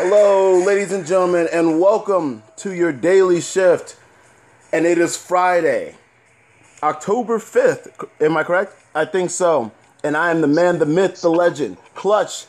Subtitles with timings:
[0.00, 3.96] Hello, ladies and gentlemen, and welcome to your daily shift.
[4.72, 5.96] And it is Friday,
[6.84, 8.08] October 5th.
[8.20, 8.76] Am I correct?
[8.94, 9.72] I think so.
[10.04, 12.46] And I am the man, the myth, the legend, Clutch.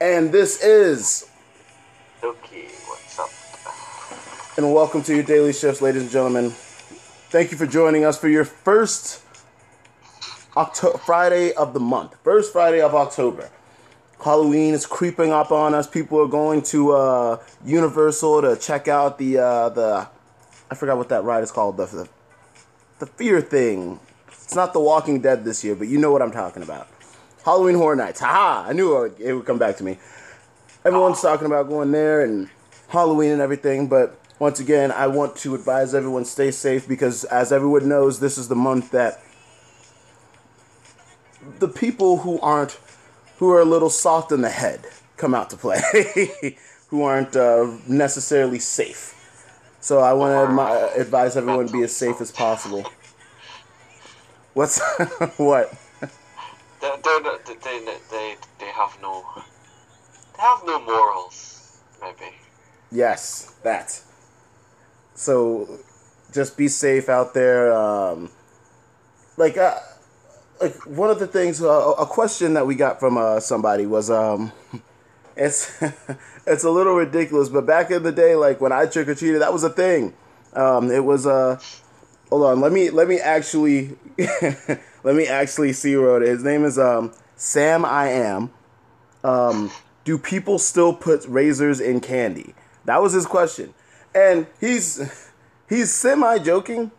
[0.00, 1.28] And this is.
[2.22, 3.28] Okay, what's up?
[4.56, 6.50] And welcome to your daily shifts, ladies and gentlemen.
[6.50, 9.20] Thank you for joining us for your first
[10.56, 13.50] Octo- Friday of the month, first Friday of October.
[14.22, 15.86] Halloween is creeping up on us.
[15.86, 20.08] People are going to uh, Universal to check out the uh, the
[20.70, 22.08] I forgot what that ride is called the, the
[22.98, 24.00] the fear thing.
[24.28, 26.88] It's not The Walking Dead this year, but you know what I'm talking about.
[27.44, 28.20] Halloween Horror Nights.
[28.20, 28.68] Haha!
[28.68, 29.98] I knew it would, it would come back to me.
[30.84, 32.48] Everyone's talking about going there and
[32.88, 37.52] Halloween and everything, but once again, I want to advise everyone stay safe because, as
[37.52, 39.20] everyone knows, this is the month that
[41.58, 42.78] the people who aren't
[43.38, 44.80] who are a little soft in the head
[45.16, 45.80] come out to play,
[46.88, 49.14] who aren't uh, necessarily safe.
[49.80, 52.84] So I want to admi- advise everyone to be as safe as possible.
[54.54, 54.80] What's
[55.36, 55.72] what?
[56.80, 57.18] They, they,
[57.62, 59.24] they, they, they have no,
[60.36, 62.34] they have no morals, maybe.
[62.90, 64.00] Yes, that.
[65.14, 65.78] So,
[66.32, 67.72] just be safe out there.
[67.72, 68.30] Um,
[69.36, 69.78] like, uh,
[70.60, 74.10] like one of the things, uh, a question that we got from uh, somebody was,
[74.10, 74.52] um,
[75.36, 75.82] it's
[76.46, 79.42] it's a little ridiculous, but back in the day, like when I trick or treated,
[79.42, 80.14] that was a thing.
[80.54, 81.60] Um, it was uh,
[82.30, 83.96] hold on, let me let me actually
[85.04, 86.22] let me actually see it.
[86.22, 88.50] His name is um Sam I am.
[89.24, 89.70] Um,
[90.04, 92.54] do people still put razors in candy?
[92.84, 93.74] That was his question,
[94.14, 95.30] and he's
[95.68, 96.90] he's semi joking,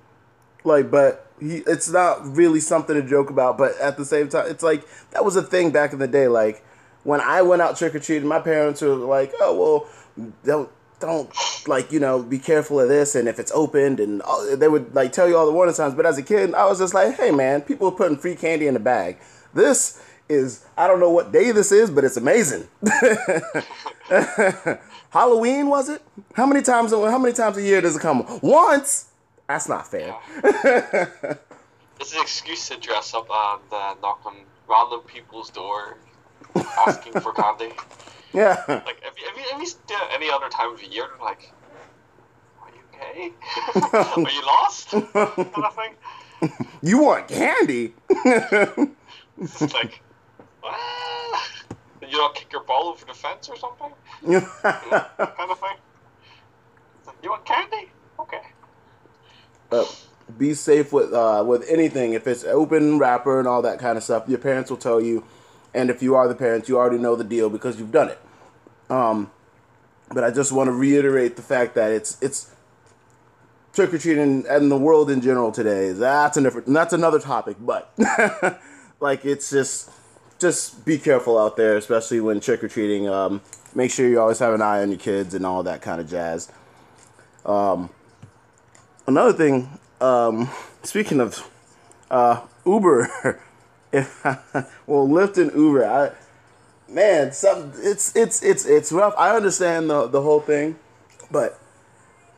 [0.64, 3.58] like, but he it's not really something to joke about.
[3.58, 6.28] But at the same time, it's like that was a thing back in the day.
[6.28, 6.64] Like
[7.04, 9.88] when I went out trick or treating, my parents were like, "Oh
[10.18, 11.32] well, don't." Don't
[11.66, 14.94] like you know be careful of this and if it's opened and all, they would
[14.94, 15.96] like tell you all the warning signs.
[15.96, 18.68] But as a kid, I was just like, hey man, people are putting free candy
[18.68, 19.18] in the bag.
[19.54, 22.68] This is I don't know what day this is, but it's amazing.
[25.10, 26.02] Halloween was it?
[26.36, 26.92] How many times?
[26.92, 28.26] How many times a year does it come?
[28.42, 29.09] Once.
[29.50, 30.16] That's not fair.
[30.44, 34.36] It's an excuse to dress up and uh, knock on
[34.70, 35.98] random people's door,
[36.88, 37.74] asking for candy.
[38.32, 38.64] Yeah.
[38.68, 41.26] Like, if you, if if you do it any other time of the year, they're
[41.26, 41.52] like,
[42.62, 43.34] are you okay?
[44.24, 44.92] are you lost?
[44.92, 46.52] kind of thing.
[46.84, 47.96] You want candy?
[49.42, 50.04] It's like,
[50.64, 51.48] ah,
[52.08, 53.92] you not kick your ball over the fence or something?
[54.22, 55.78] you kind of thing.
[57.24, 57.90] You want candy?
[58.20, 58.44] Okay.
[59.72, 59.86] Uh,
[60.38, 62.14] be safe with uh, with anything.
[62.14, 65.24] If it's open wrapper and all that kind of stuff, your parents will tell you.
[65.74, 68.20] And if you are the parents, you already know the deal because you've done it.
[68.90, 69.32] Um,
[70.12, 72.52] but I just want to reiterate the fact that it's it's
[73.74, 75.92] trick or treating and the world in general today.
[75.92, 76.68] That's a different.
[76.68, 77.58] That's another topic.
[77.60, 77.92] But
[79.00, 79.92] like it's just
[80.40, 83.08] just be careful out there, especially when trick or treating.
[83.08, 83.42] Um,
[83.76, 86.10] make sure you always have an eye on your kids and all that kind of
[86.10, 86.52] jazz.
[87.46, 87.90] Um,
[89.10, 89.68] another thing.
[90.00, 90.50] Um,
[90.84, 91.50] speaking of
[92.10, 93.42] uh, Uber,
[93.92, 94.24] if,
[94.88, 95.86] well, Lyft and Uber.
[95.86, 96.12] I
[96.88, 99.14] man, some it's it's it's it's rough.
[99.18, 100.78] I understand the the whole thing,
[101.30, 101.60] but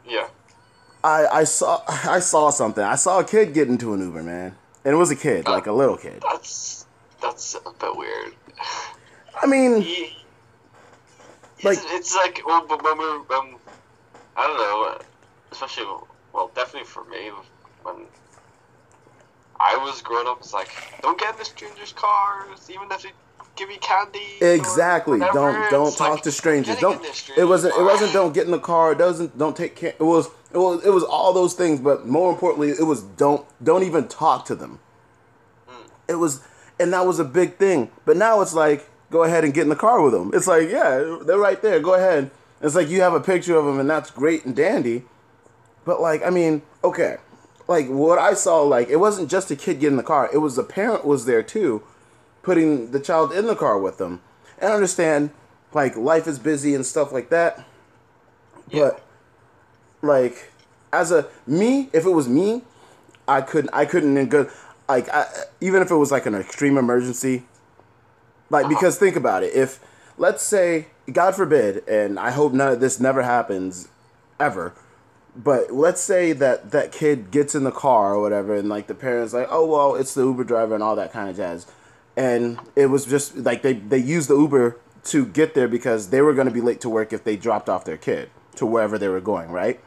[0.06, 0.28] Yeah.
[1.04, 2.84] I I saw I saw something.
[2.84, 4.56] I saw a kid get into an Uber, man,
[4.86, 6.22] and it was a kid, like a little kid.
[6.31, 6.86] That's
[7.22, 8.34] that's a bit weird.
[9.42, 10.16] I mean, He,
[11.64, 13.06] Like- it's, it's like well, but when we
[13.36, 13.56] um,
[14.38, 15.00] I don't know,
[15.52, 15.86] especially
[16.34, 17.31] well, definitely for me
[17.84, 17.96] when
[19.59, 20.69] I was growing up, it's like
[21.02, 23.12] don't get in the strangers' cars, even if they
[23.56, 24.19] give you candy.
[24.42, 25.19] exactly.
[25.19, 26.78] Don't don't It's talk like, to strangers.
[26.78, 26.96] Don't.
[26.96, 27.75] in the It wasn't.
[27.78, 28.14] It wasn't.
[28.14, 28.94] Don't get in the car.
[28.94, 29.38] It doesn't.
[29.38, 29.94] Don't take care.
[30.00, 30.28] It was.
[30.53, 30.86] It was.
[30.86, 31.80] It was all those things.
[31.80, 34.80] But more importantly, it was don't don't even talk to them.
[35.69, 35.90] Mm.
[36.08, 36.42] It was,
[36.80, 37.92] and that was a big thing.
[38.06, 40.31] But now it's like go ahead and get in the car with them.
[40.34, 41.80] It's like yeah, they're right there.
[41.80, 42.31] Go ahead.
[42.62, 45.04] It's like you have a picture of them, and that's great and dandy.
[45.86, 47.18] But like, I mean, okay,
[47.68, 50.30] like what I saw, like it wasn't just a kid getting in the car.
[50.31, 51.83] It was the parent was there too,
[52.44, 54.22] putting the child in the car with them.
[54.60, 55.31] And I understand,
[55.74, 57.66] like life is busy and stuff like that.
[58.72, 59.04] But
[60.01, 60.51] like,
[60.94, 62.63] as a me, if it was me,
[63.28, 63.74] I couldn't.
[63.74, 64.50] I couldn't in good.
[64.88, 65.25] Like I,
[65.62, 67.44] even if it was like an extreme emergency.
[68.50, 68.75] Like uh-huh.
[68.75, 69.54] because think about it.
[69.54, 69.80] If
[70.18, 73.88] let's say God forbid, and I hope none of this never happens,
[74.39, 74.74] ever.
[75.36, 78.95] But let's say that that kid gets in the car or whatever, and like the
[78.95, 81.68] parents like, oh well, it's the Uber driver and all that kind of jazz,
[82.18, 86.22] and it was just like they they use the Uber to get there because they
[86.22, 88.98] were going to be late to work if they dropped off their kid to wherever
[88.98, 89.80] they were going, right?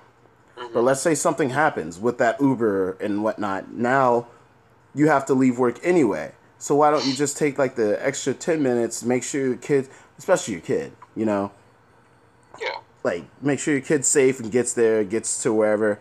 [0.56, 0.73] Mm-hmm.
[0.73, 3.70] But let's say something happens with that Uber and whatnot.
[3.70, 4.26] Now
[4.94, 6.32] you have to leave work anyway.
[6.58, 9.88] So why don't you just take like the extra 10 minutes, make sure your kid,
[10.19, 11.52] especially your kid, you know,
[12.61, 12.79] Yeah.
[13.05, 16.01] Like make sure your kid's safe and gets there, gets to wherever.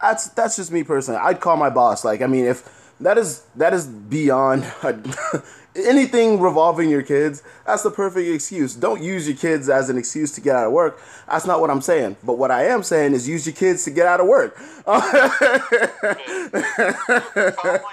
[0.00, 1.18] That's that's just me personally.
[1.20, 2.04] I'd call my boss.
[2.04, 4.70] Like I mean, if that is that is beyond
[5.74, 8.74] anything revolving your kids, that's the perfect excuse.
[8.74, 11.00] Don't use your kids as an excuse to get out of work.
[11.26, 12.16] That's not what I'm saying.
[12.22, 14.58] But what I am saying is use your kids to get out of work.
[14.58, 15.00] Family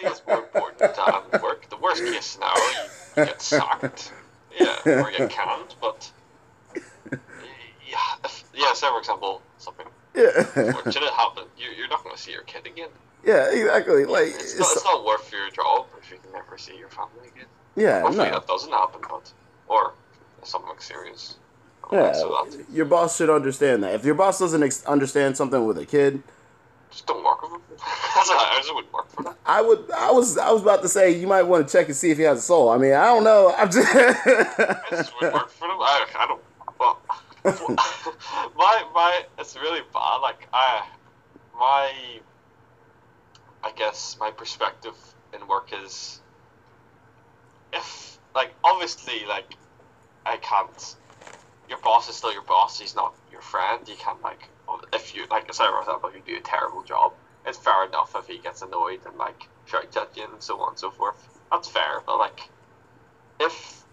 [0.04, 0.96] is more important
[1.32, 1.70] than work.
[1.70, 2.62] The worst case scenario,
[3.16, 4.12] you get sacked.
[4.60, 6.12] Yeah, or you can't, but.
[8.62, 12.44] Yeah, say for example, something yeah, fortunate happened, you, you're not going to see your
[12.44, 12.90] kid again.
[13.26, 14.06] yeah, exactly.
[14.06, 17.28] Like It's not, it's not worth your job if you can never see your family
[17.34, 17.48] again.
[17.76, 18.32] yeah, Hopefully no.
[18.40, 19.32] that doesn't happen, but.
[19.68, 19.94] Or
[20.44, 21.38] something serious.
[21.94, 23.94] Yeah, So your boss should understand that.
[23.96, 26.22] If your boss doesn't ex- understand something with a kid,
[26.90, 27.62] just don't work with them.
[27.80, 29.36] I just wouldn't work for them.
[29.46, 29.90] I would.
[29.92, 30.38] I was.
[30.38, 32.40] I was about to say you might want to check and see if he has
[32.40, 32.70] a soul.
[32.70, 33.54] I mean, I don't know.
[33.58, 33.88] I'm just.
[33.96, 35.78] I just wouldn't work for them.
[35.80, 36.42] I, I don't.
[38.56, 40.18] My my it's really bad.
[40.18, 40.86] Like I,
[41.58, 41.92] my,
[43.64, 44.94] I guess my perspective
[45.34, 46.22] in work is,
[47.74, 49.56] if like obviously like,
[50.26, 50.96] I can't.
[51.68, 52.80] Your boss is still your boss.
[52.80, 53.88] He's not your friend.
[53.88, 54.50] You can't like
[54.94, 57.14] if you like say for example you do a terrible job,
[57.46, 60.70] it's fair enough if he gets annoyed and like shouts at you and so on
[60.70, 61.16] and so forth.
[61.52, 62.02] That's fair.
[62.06, 62.50] But like,
[63.40, 63.84] if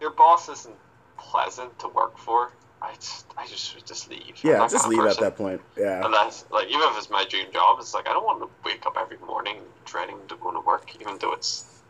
[0.00, 0.76] your boss isn't
[1.16, 4.34] pleasant to work for, I just I just just leave.
[4.42, 5.60] Yeah, just leave at that point.
[5.76, 6.04] Yeah.
[6.04, 8.86] Unless, like, even if it's my dream job, it's like I don't want to wake
[8.86, 11.82] up every morning dreading to go to work, even though it's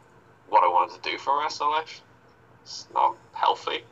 [0.48, 2.00] what I wanted to do for the rest of my life.
[2.62, 3.84] It's not healthy.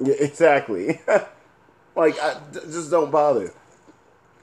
[0.00, 1.00] Yeah, exactly.
[1.96, 3.52] like, I, d- just don't bother.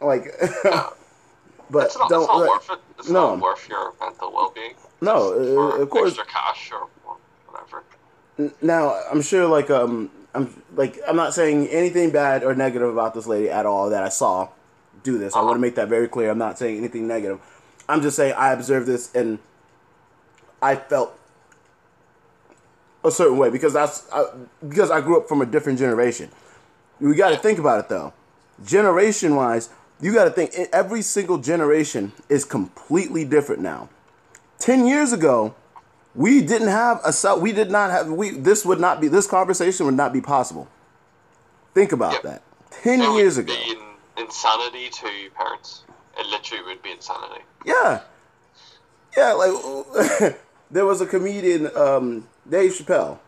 [0.01, 0.25] Like,
[1.69, 2.21] but It's not, don't.
[2.23, 2.79] it's not like- worth it.
[2.99, 3.35] It's no.
[3.35, 4.73] not worth your mental well being.
[5.01, 6.09] no, uh, of course.
[6.17, 6.87] extra cash or
[7.49, 7.83] whatever.
[8.61, 13.13] Now, I'm sure, like, um, I'm like, I'm not saying anything bad or negative about
[13.13, 14.49] this lady at all that I saw
[15.03, 15.33] do this.
[15.35, 15.59] I want to Uh-huh.
[15.61, 16.29] make that very clear.
[16.29, 17.39] I'm not saying anything negative.
[17.87, 19.39] I'm just saying I observed this and
[20.61, 21.17] I felt
[23.03, 24.25] a certain way because that's I,
[24.67, 26.29] because I grew up from a different generation.
[26.99, 28.13] We got to think about it though.
[28.65, 29.69] Generation wise,
[30.01, 33.89] you got to think every single generation is completely different now.
[34.59, 35.53] 10 years ago,
[36.15, 39.27] we didn't have a cell we did not have we this would not be this
[39.27, 40.67] conversation would not be possible.
[41.73, 42.21] Think about Yep.
[42.23, 42.41] that.
[42.83, 43.55] 10 It years would ago.
[43.65, 45.83] be in, insanity to parents.
[46.17, 47.43] It literally would be insanity.
[47.65, 48.01] Yeah.
[49.17, 50.35] Yeah, like
[50.71, 53.19] there was a comedian, um, Dave Chappelle.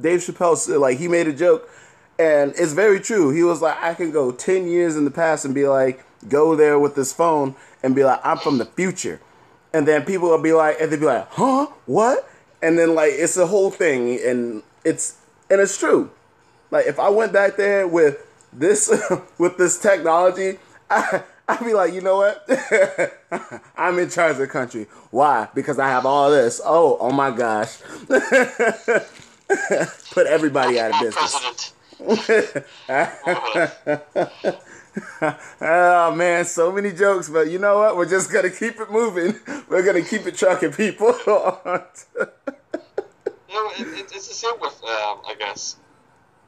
[0.00, 1.68] Dave Chappelle said, like he made a joke,
[2.18, 3.30] and it's very true.
[3.30, 6.54] He was like, I can go ten years in the past and be like, go
[6.56, 9.20] there with this phone and be like, I'm from the future,
[9.72, 12.28] and then people will be like, and they'll be like, huh, what?
[12.62, 15.16] And then like it's a whole thing, and it's
[15.50, 16.10] and it's true.
[16.70, 18.18] Like if I went back there with
[18.52, 18.90] this
[19.38, 20.58] with this technology,
[20.90, 22.44] I, I'd be like, you know what?
[23.76, 24.86] I'm in charge of the country.
[25.10, 25.48] Why?
[25.54, 26.60] Because I have all this.
[26.64, 27.78] Oh, oh my gosh.
[30.10, 31.72] Put everybody out of business.
[35.60, 37.96] Oh man, so many jokes, but you know what?
[37.96, 39.38] We're just gonna keep it moving.
[39.68, 41.14] We're gonna keep it trucking, people.
[43.48, 45.76] You know, it, it, it's the same with, um, I guess,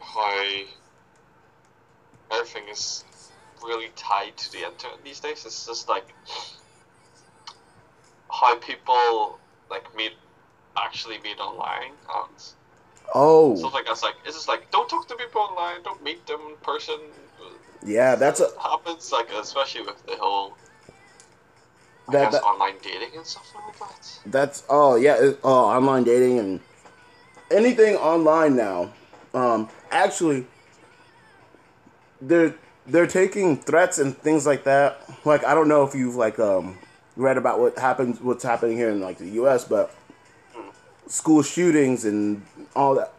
[0.01, 0.45] how
[2.33, 3.05] everything is
[3.63, 5.45] really tied to the internet these days.
[5.47, 6.07] It's just like
[8.31, 9.39] how people
[9.71, 10.13] like meet,
[10.77, 12.43] actually meet online and
[13.15, 16.27] oh, stuff like that's like it's just like don't talk to people online, don't meet
[16.27, 16.99] them in person.
[17.85, 20.57] Yeah, that's a It happens like especially with the whole
[22.09, 24.19] I that, guess that online dating and stuff like that.
[24.27, 26.61] That's oh yeah, it, oh online dating and
[27.51, 28.93] anything online now.
[29.35, 30.47] Um, actually,
[32.21, 32.55] they're
[32.87, 35.01] they're taking threats and things like that.
[35.25, 36.79] Like I don't know if you've like um
[37.17, 39.95] read about what happens, what's happening here in like the U.S., but
[41.09, 42.43] school shootings and
[42.75, 43.13] all that,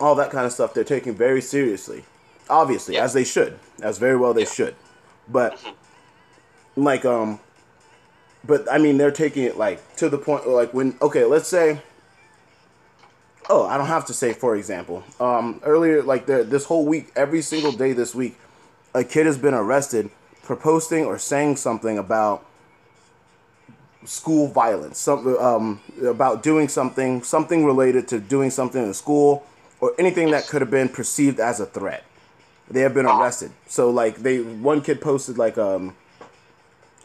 [0.00, 0.72] all that kind of stuff.
[0.72, 2.04] They're taking very seriously,
[2.52, 3.04] obviously, Yeah.
[3.04, 4.74] as they should, as very well they should.
[5.28, 5.58] But
[6.76, 7.40] like um
[8.44, 11.80] but I mean, they're taking it like to the point like when okay, let's say.
[13.50, 15.02] Oh, I don't have to say for example.
[15.18, 18.38] Um, earlier, like the, this whole week, every single day this week,
[18.94, 22.46] a kid has been arrested for posting or saying something about
[24.04, 29.44] school violence, something um, about doing something, something related to doing something in school,
[29.80, 32.04] or anything that could have been perceived as a threat.
[32.72, 33.52] They have been arrested.
[33.66, 35.94] So like they one kid posted like um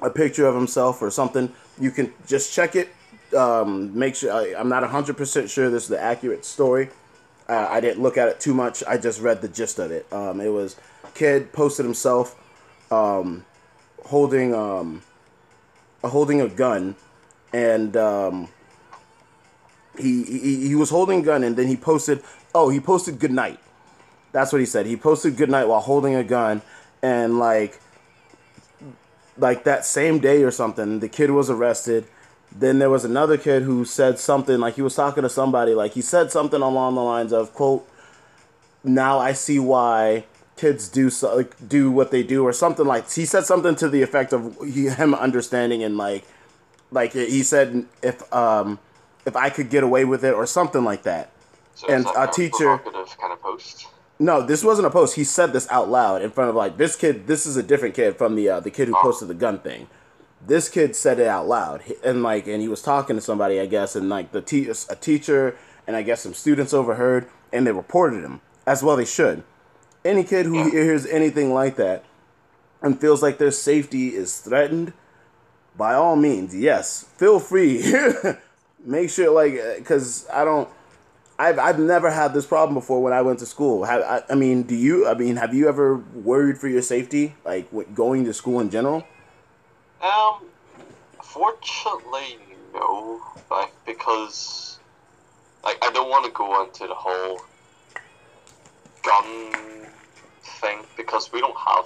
[0.01, 1.51] a picture of himself or something.
[1.79, 2.89] You can just check it.
[3.35, 6.89] Um, make sure I, I'm not hundred percent sure this is the accurate story.
[7.49, 8.83] Uh, I didn't look at it too much.
[8.87, 10.11] I just read the gist of it.
[10.11, 10.77] Um, it was
[11.13, 12.35] kid posted himself
[12.91, 13.45] um,
[14.05, 15.01] holding um,
[16.03, 16.95] holding a gun,
[17.51, 18.47] and um,
[19.97, 22.23] he, he he was holding a gun, and then he posted.
[22.55, 23.59] Oh, he posted good night.
[24.31, 24.85] That's what he said.
[24.85, 26.61] He posted good night while holding a gun,
[27.01, 27.79] and like
[29.37, 32.05] like that same day or something, the kid was arrested.
[32.51, 35.93] Then there was another kid who said something like he was talking to somebody like
[35.93, 37.87] he said something along the lines of quote
[38.85, 40.23] now I see why
[40.55, 43.89] kids do so, like, do what they do or something like he said something to
[43.89, 46.25] the effect of he, him understanding and like
[46.89, 48.79] like he said if um
[49.25, 51.29] if I could get away with it or something like that.
[51.75, 53.87] So And a teacher- provocative kind of post.
[54.19, 55.15] No, this wasn't a post.
[55.15, 57.27] He said this out loud in front of like this kid.
[57.27, 59.87] This is a different kid from the uh, the kid who posted the gun thing.
[60.45, 63.65] This kid said it out loud, and like, and he was talking to somebody, I
[63.65, 65.55] guess, and like the te- a teacher
[65.87, 68.97] and I guess some students overheard, and they reported him as well.
[68.97, 69.43] They should.
[70.03, 72.03] Any kid who hears anything like that
[72.81, 74.93] and feels like their safety is threatened,
[75.75, 77.93] by all means, yes, feel free.
[78.85, 80.69] Make sure, like, because I don't.
[81.39, 83.83] I've, I've never had this problem before when I went to school.
[83.83, 85.07] Have, I, I mean, do you?
[85.07, 89.05] I mean, have you ever worried for your safety, like going to school in general?
[90.01, 90.45] Um,
[91.21, 92.39] fortunately,
[92.73, 93.21] no.
[93.51, 94.79] Like because,
[95.63, 97.39] like, I don't want to go into the whole
[99.03, 99.85] gun
[100.59, 101.85] thing because we don't have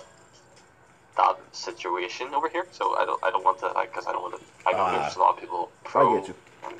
[1.17, 2.65] that situation over here.
[2.71, 4.41] So I don't, I don't want to, like, because I don't want to.
[4.65, 5.01] I know Ah.
[5.01, 6.35] there's a lot of people pro get you.
[6.65, 6.75] and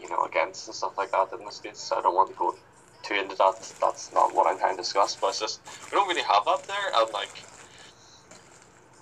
[0.00, 1.80] you know against and stuff like that in the states.
[1.80, 2.54] So I don't want to go
[3.02, 3.72] too into that.
[3.80, 5.16] That's not what I'm trying to discuss.
[5.16, 7.44] But it's just we don't really have that there, and like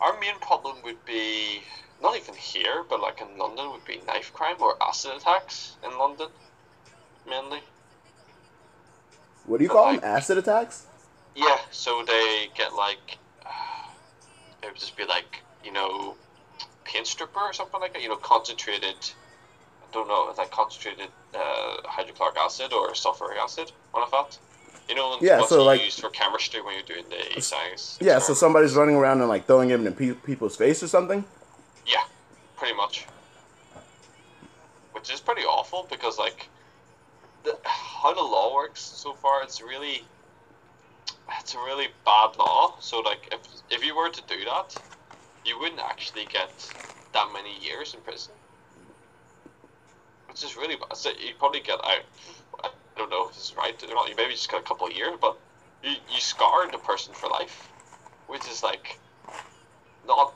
[0.00, 1.62] our main problem would be
[2.00, 5.98] not even here, but like in London would be knife crime or acid attacks in
[5.98, 6.28] London,
[7.28, 7.60] mainly.
[9.46, 10.00] What do you call them?
[10.02, 10.86] Acid attacks?
[11.34, 13.18] Yeah, so they get like
[14.62, 16.16] it would just be like you know
[16.84, 18.02] paint stripper or something like that.
[18.02, 18.96] You know, concentrated.
[19.92, 24.38] Don't know, like concentrated uh, hydrochloric acid or sulfuric acid on a fat.
[24.88, 27.04] You know, Yeah, what's so, like- used for chemistry when you're doing
[27.34, 27.98] the science.
[28.00, 28.18] Yeah.
[28.18, 31.24] So somebody's running around and like throwing it in pe- people's face or something.
[31.86, 32.04] Yeah,
[32.56, 33.06] pretty much.
[34.92, 36.48] Which is pretty awful because, like,
[37.44, 40.02] the, how the law works so far, it's really,
[41.38, 42.74] it's a really bad law.
[42.80, 43.40] So, like, if
[43.70, 44.74] if you were to do that,
[45.44, 46.50] you wouldn't actually get
[47.12, 48.32] that many years in prison.
[50.38, 50.96] Which just really bad.
[50.96, 52.04] So you probably get out.
[52.62, 54.08] I don't know if this is right or not.
[54.08, 55.36] You maybe just get a couple of years, but
[55.82, 57.68] you you scarred the person for life,
[58.28, 59.00] which is like
[60.06, 60.32] not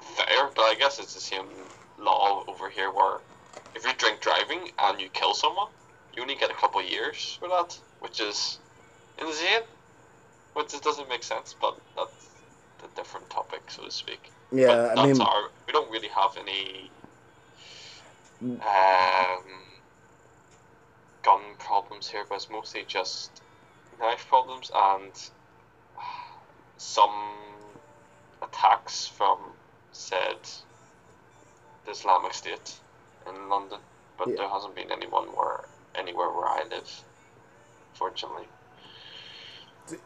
[0.00, 1.46] fair, but I guess it's the same
[1.98, 3.20] law over here where
[3.74, 5.68] if you drink driving and you kill someone,
[6.14, 8.58] you only get a couple of years for that, which is
[9.18, 9.62] insane.
[10.52, 12.28] Which just doesn't make sense, but that's
[12.84, 14.30] a different topic, so to speak.
[14.52, 15.48] Yeah, but I that's mean, our.
[15.66, 16.90] We don't really have any
[18.42, 19.44] um,
[21.22, 23.42] gun problems here, but it's mostly just
[24.00, 25.12] knife problems and
[26.76, 27.10] some
[28.42, 29.38] attacks from
[29.92, 30.38] said
[31.84, 32.74] the Islamic State
[33.28, 33.78] in London,
[34.18, 34.36] but Yeah.
[34.36, 35.60] there hasn't been anyone where
[35.94, 36.90] anywhere where I live,
[37.94, 38.48] fortunately.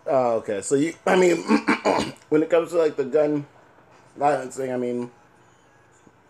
[0.07, 0.63] Oh, okay.
[0.63, 1.37] So you, I mean,
[2.29, 3.47] when it comes to like the gun
[4.17, 5.11] violence thing, I mean,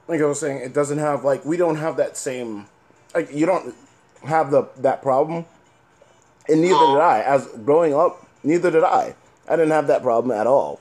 [0.08, 2.66] like I was saying, it doesn't have like we don't have that same,
[3.14, 3.74] like you don't
[4.24, 5.44] have the that problem,
[6.48, 7.22] and neither did I.
[7.26, 9.14] As growing up, neither did I.
[9.48, 10.80] I didn't have that problem at all.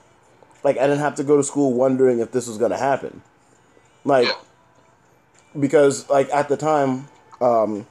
[0.63, 3.21] Like I didn't have to go to school wondering if this was gonna happen.
[4.03, 4.27] Like
[5.59, 7.07] because like at the time,
[7.41, 7.87] um,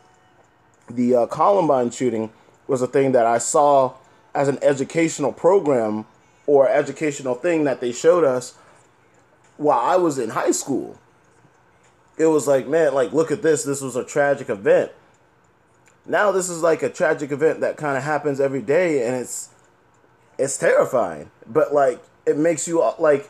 [0.88, 2.31] the uh, Columbine shooting
[2.67, 3.95] was a thing that I saw
[4.35, 6.07] as an educational program
[6.47, 8.55] or educational thing that they showed us
[9.57, 10.99] while I was in high school.
[12.16, 13.64] It was like, man, like look at this.
[13.64, 14.92] This was a tragic event.
[16.06, 19.49] Now this is like a tragic event that kind of happens every day, and it's
[20.38, 21.30] it's terrifying.
[21.47, 23.28] But like it makes you uh, like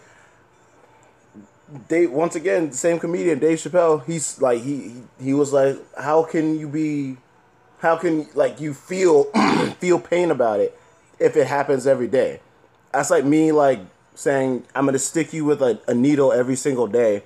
[1.88, 4.04] Dave once again, same comedian Dave Chappelle.
[4.04, 7.16] He's like he he, was like, how can you be,
[7.78, 9.24] how can like you feel
[9.78, 10.78] feel pain about it
[11.18, 12.40] if it happens every day?
[12.92, 13.80] That's like me like
[14.14, 17.22] saying I'm gonna stick you with a, a needle every single day,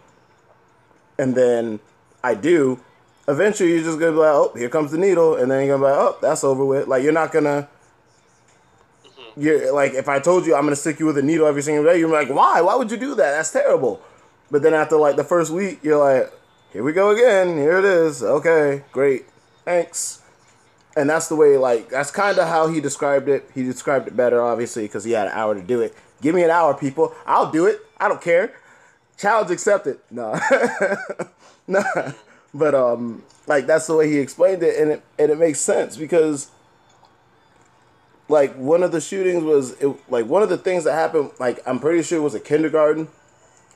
[1.18, 1.80] and then
[2.22, 2.80] I do.
[3.26, 5.88] Eventually, you're just gonna be like, oh, here comes the needle, and then you're gonna
[5.88, 6.88] be like, oh, that's over with.
[6.88, 7.68] Like you're not gonna
[9.04, 9.40] mm-hmm.
[9.40, 11.84] you're like if I told you I'm gonna stick you with a needle every single
[11.84, 12.60] day, you're like, why?
[12.60, 13.32] Why would you do that?
[13.32, 14.00] That's terrible.
[14.50, 16.32] But then after like the first week, you're like,
[16.72, 17.56] here we go again.
[17.56, 18.22] Here it is.
[18.22, 19.26] Okay, great.
[19.64, 20.22] Thanks.
[20.96, 23.48] And that's the way, like, that's kind of how he described it.
[23.54, 25.94] He described it better, obviously, because he had an hour to do it.
[26.20, 27.14] Give me an hour, people.
[27.24, 27.80] I'll do it.
[27.98, 28.52] I don't care.
[29.18, 29.98] Challenge accepted.
[30.10, 30.38] No.
[31.66, 31.82] no.
[32.54, 35.96] But, um, like, that's the way he explained it, and it, and it makes sense
[35.96, 36.50] because,
[38.28, 41.60] like, one of the shootings was, it, like, one of the things that happened, like,
[41.66, 43.08] I'm pretty sure it was a kindergarten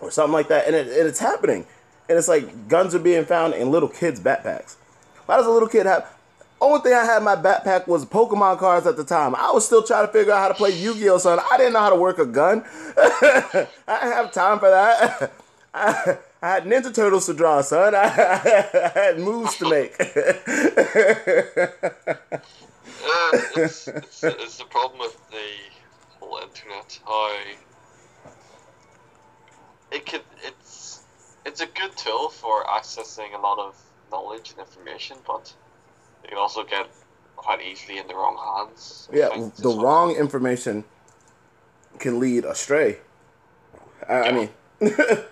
[0.01, 1.67] or something like that, and, it, and it's happening.
[2.09, 4.77] And it's like guns are being found in little kids' backpacks.
[5.27, 6.13] Why does a little kid have?
[6.63, 9.35] Only thing I had in my backpack was Pokemon cards at the time.
[9.35, 11.41] I was still trying to figure out how to play Yu-Gi-Oh, son.
[11.51, 12.65] I didn't know how to work a gun.
[12.97, 15.33] I didn't have time for that.
[15.75, 17.97] I, I had Ninja Turtles to draw, son.
[17.97, 20.01] I, I had moves to make.
[23.05, 25.49] Uh, it's, it's, it's the problem with the
[26.21, 27.01] whole internet.
[27.05, 27.37] How
[29.91, 31.03] it could it's
[31.45, 33.77] it's a good tool for accessing a lot of
[34.13, 35.53] knowledge and information, but
[36.25, 36.89] it can also get
[37.37, 39.09] quite easily in the wrong hands.
[39.13, 40.85] Yeah, the one- wrong information
[41.99, 42.99] can lead astray.
[44.09, 44.51] I, I mean,
[44.81, 45.29] like,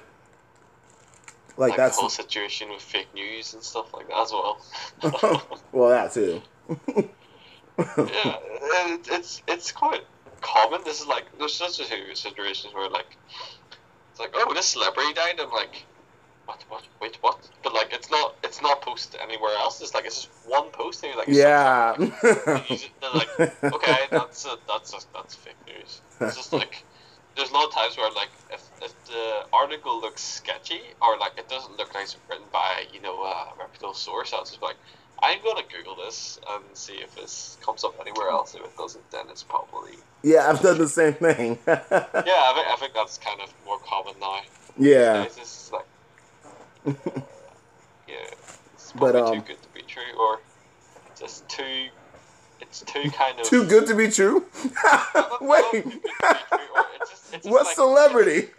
[1.57, 4.61] like that's the whole situation with fake news and stuff like that as well.
[5.73, 6.43] well, that too.
[7.79, 10.03] yeah, it, it's it's quite
[10.41, 10.83] common.
[10.85, 13.17] This is like there's such a few situations where like
[14.11, 15.41] it's like oh this celebrity died.
[15.41, 15.85] I'm like
[16.51, 17.39] what what wait what?
[17.63, 19.81] But like it's not it's not posted anywhere else.
[19.81, 21.95] It's like it's just one post and you're like Yeah.
[22.67, 26.01] just- they're like okay that's a, that's a, that's fake news.
[26.21, 26.85] It's just like
[27.37, 31.33] there's a lot of times where like if, if the article looks sketchy or like
[31.39, 34.67] it doesn't look like it's written by you know a reputable source, I'll just be
[34.67, 34.77] like
[35.23, 38.55] I'm gonna Google this and see if this comes up anywhere else.
[38.55, 39.93] If it doesn't, then it's probably
[40.23, 41.59] yeah, I've done the same thing.
[41.67, 41.79] yeah.
[41.83, 44.41] I think I think that's kind of more common now.
[44.79, 45.23] yeah.
[45.25, 45.37] It's
[46.87, 46.95] yeah,
[48.75, 50.41] it's But, probably um, too good to be true, or
[51.19, 51.89] just too.
[52.61, 54.45] It's too kind of Too good to be true.
[55.41, 58.49] Wait, too good to be true, it's just- it's what like- celebrity?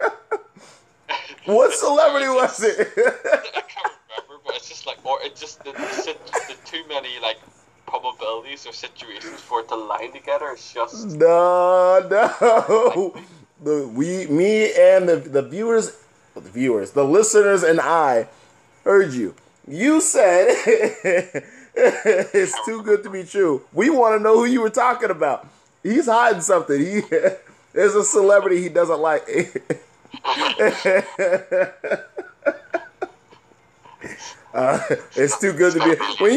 [1.44, 2.78] What celebrity was it?
[2.96, 6.16] I can't remember, but it's just like, or it's just the, the,
[6.48, 7.38] the too many like
[7.86, 10.50] probabilities or situations for it to line together.
[10.52, 13.14] It's just no, no.
[13.64, 15.96] The we, me, and the the viewers,
[16.34, 18.28] the viewers, the listeners, and I
[18.84, 19.34] heard you.
[19.66, 20.48] You said
[21.74, 23.62] it's too good to be true.
[23.72, 25.46] We want to know who you were talking about.
[25.82, 26.78] He's hiding something.
[26.80, 27.00] He
[27.72, 29.26] there's a celebrity he doesn't like.
[34.54, 34.78] Uh,
[35.16, 36.34] it's too good to be when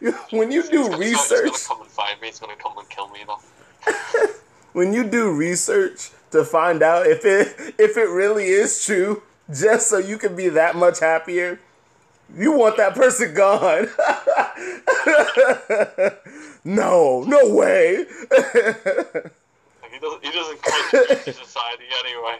[0.00, 1.50] you when you do gonna- research.
[1.50, 2.28] He's gonna come and find me.
[2.28, 3.18] He's gonna come and kill me.
[3.20, 3.38] You know?
[4.72, 9.88] when you do research to find out if it if it really is true, just
[9.88, 11.60] so you can be that much happier,
[12.36, 13.88] you want that person gone.
[16.64, 18.06] no, no way.
[19.90, 20.24] He doesn't.
[20.24, 22.38] He doesn't society anyway.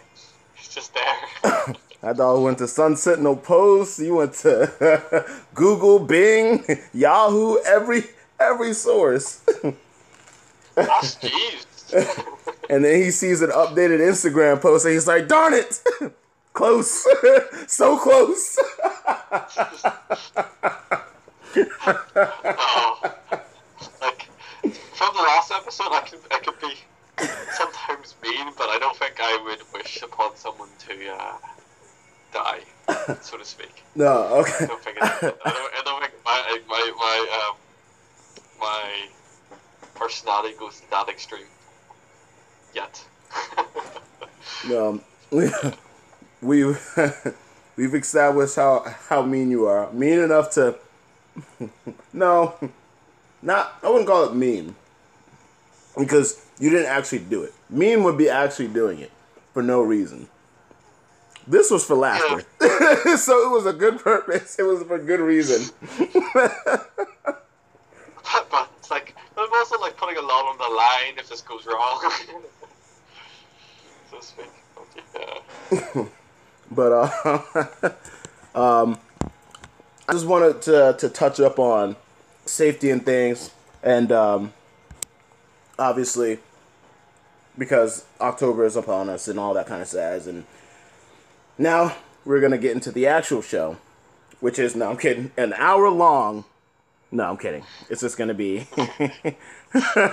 [0.55, 1.75] He's just there.
[2.03, 4.01] That dog went to Sun Sentinel Post.
[4.01, 5.25] You went to
[5.55, 8.07] Google, Bing, Yahoo, every
[8.41, 9.41] every source.
[10.75, 11.72] That's jeez.
[12.71, 15.83] And then he sees an updated Instagram post and he's like, darn it!
[16.55, 17.07] close.
[17.67, 18.59] so close.
[21.85, 23.15] Oh,
[24.01, 24.29] like
[24.95, 26.75] from the last episode, I can I could be
[27.53, 31.37] sometimes mean, but I don't think I would wish upon someone to uh,
[32.33, 32.61] die,
[33.21, 33.83] so to speak.
[33.95, 34.65] no, okay.
[34.65, 37.57] I don't think I don't, I don't think my my my um
[38.61, 39.09] my
[39.95, 41.47] personality goes to that extreme
[42.75, 43.05] yet.
[44.69, 45.03] No, um,
[46.41, 46.65] we
[47.77, 49.91] we've established how how mean you are.
[49.93, 50.77] Mean enough to
[52.13, 52.55] no,
[53.41, 54.75] not I wouldn't call it mean
[55.99, 57.53] because you didn't actually do it.
[57.71, 59.11] Mean would be actually doing it
[59.53, 60.29] for no reason.
[61.47, 62.45] This was for laughter,
[63.17, 64.57] so it was a good purpose.
[64.61, 65.75] It was for good reason.
[66.41, 66.89] but
[68.79, 72.13] it's like I'm also like putting a lot on the line if this goes wrong.
[74.21, 76.09] To speak.
[76.75, 77.39] But, uh,
[78.55, 78.99] um,
[80.09, 81.97] I just wanted to to touch up on
[82.47, 83.51] safety and things,
[83.83, 84.53] and um,
[85.79, 86.39] obviously
[87.59, 90.45] because October is upon us and all that kind of says, and
[91.59, 91.95] now
[92.25, 93.77] we're gonna get into the actual show,
[94.41, 96.45] which is no, I'm kidding, an hour long
[97.11, 97.65] No, I'm kidding.
[97.91, 98.67] It's just gonna be.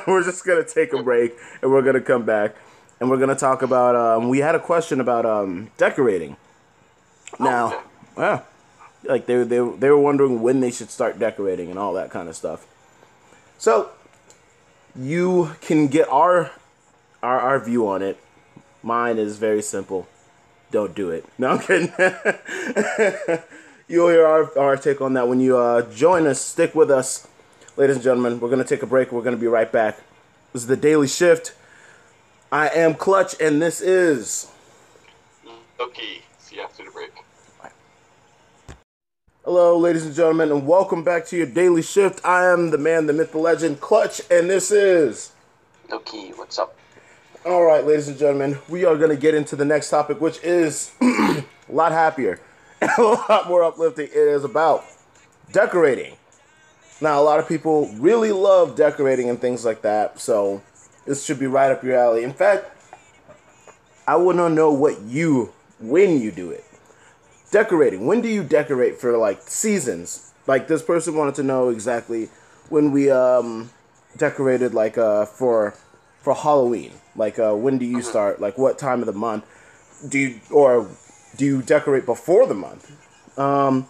[0.07, 2.55] we're just gonna take a break and we're gonna come back
[2.99, 3.95] and we're gonna talk about.
[3.95, 6.37] Um, we had a question about um, decorating.
[7.39, 7.79] Now, okay.
[8.17, 8.41] yeah,
[9.03, 12.27] like they they they were wondering when they should start decorating and all that kind
[12.29, 12.65] of stuff.
[13.57, 13.89] So,
[14.95, 16.51] you can get our
[17.21, 18.17] our our view on it.
[18.81, 20.07] Mine is very simple.
[20.71, 21.25] Don't do it.
[21.37, 21.91] No, I'm kidding.
[23.87, 26.39] You'll hear our, our take on that when you uh, join us.
[26.39, 27.27] Stick with us,
[27.75, 28.39] ladies and gentlemen.
[28.39, 29.11] We're going to take a break.
[29.11, 29.97] We're going to be right back.
[30.53, 31.53] This is the Daily Shift.
[32.51, 34.51] I am Clutch, and this is.
[35.79, 37.11] Okay, see you after the break.
[39.45, 42.25] Hello, ladies and gentlemen, and welcome back to your Daily Shift.
[42.25, 45.31] I am the man, the myth, the legend, Clutch, and this is.
[45.91, 46.75] Okay, what's up?
[47.45, 50.39] All right, ladies and gentlemen, we are going to get into the next topic, which
[50.43, 52.41] is a lot happier
[52.81, 54.07] and a lot more uplifting.
[54.07, 54.83] It is about
[55.51, 56.15] decorating.
[56.99, 60.63] Now, a lot of people really love decorating and things like that, so
[61.09, 62.23] this should be right up your alley.
[62.23, 62.65] In fact,
[64.07, 66.63] I want to know what you, when you do it.
[67.49, 68.05] Decorating.
[68.05, 70.31] When do you decorate for like seasons?
[70.45, 72.29] Like this person wanted to know exactly
[72.69, 73.71] when we um
[74.17, 75.73] decorated like uh for
[76.21, 76.93] for Halloween.
[77.15, 78.39] Like uh when do you start?
[78.39, 79.45] Like what time of the month?
[80.07, 80.87] Do you or
[81.37, 83.39] do you decorate before the month?
[83.39, 83.87] Um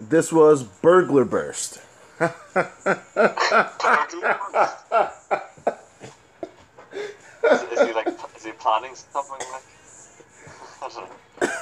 [0.00, 1.82] this was Burglar Burst.
[7.44, 9.62] is, is he like is he planning something like
[10.82, 11.10] I don't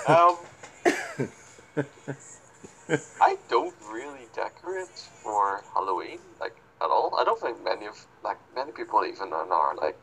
[0.09, 0.15] know.
[0.15, 0.37] Um
[3.21, 7.17] I don't really decorate for Halloween, like at all.
[7.19, 9.99] I don't think many of like many people even in our like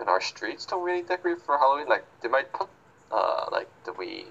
[0.00, 1.88] in our streets don't really decorate for Halloween.
[1.88, 2.68] Like they might put
[3.10, 4.26] uh like the wee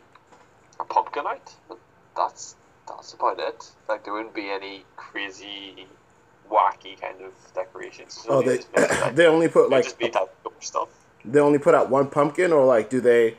[0.79, 1.79] a pumpkin out, but
[2.15, 2.55] that's
[2.87, 3.71] that's about it.
[3.89, 5.87] Like there wouldn't be any crazy
[6.49, 8.25] wacky kind of decorations.
[8.27, 9.85] Oh, they like, they only put like
[10.59, 10.89] stuff.
[11.25, 13.35] they only put out one pumpkin or like do they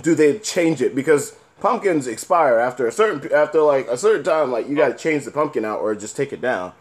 [0.00, 4.50] do they change it because pumpkins expire after a certain after like a certain time
[4.50, 6.72] like you got to change the pumpkin out or just take it down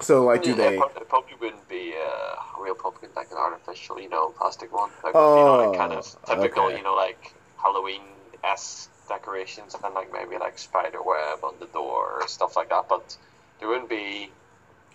[0.00, 3.36] so like do Yeah, they it probably wouldn't be uh, a real pumpkin, like an
[3.38, 4.90] artificial, you know, plastic one.
[5.04, 6.76] Like, Oh, you know, like kind of typical, okay.
[6.78, 7.32] you know, like
[7.62, 8.02] Halloween
[8.42, 12.70] s decorations, and then like maybe like spider web on the door or stuff like
[12.70, 12.86] that.
[12.88, 13.16] But
[13.64, 14.30] there wouldn't be.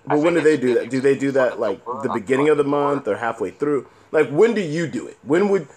[0.06, 2.64] But when do they do that do they do that like the beginning of the
[2.64, 5.68] month or halfway through like when do you do it when would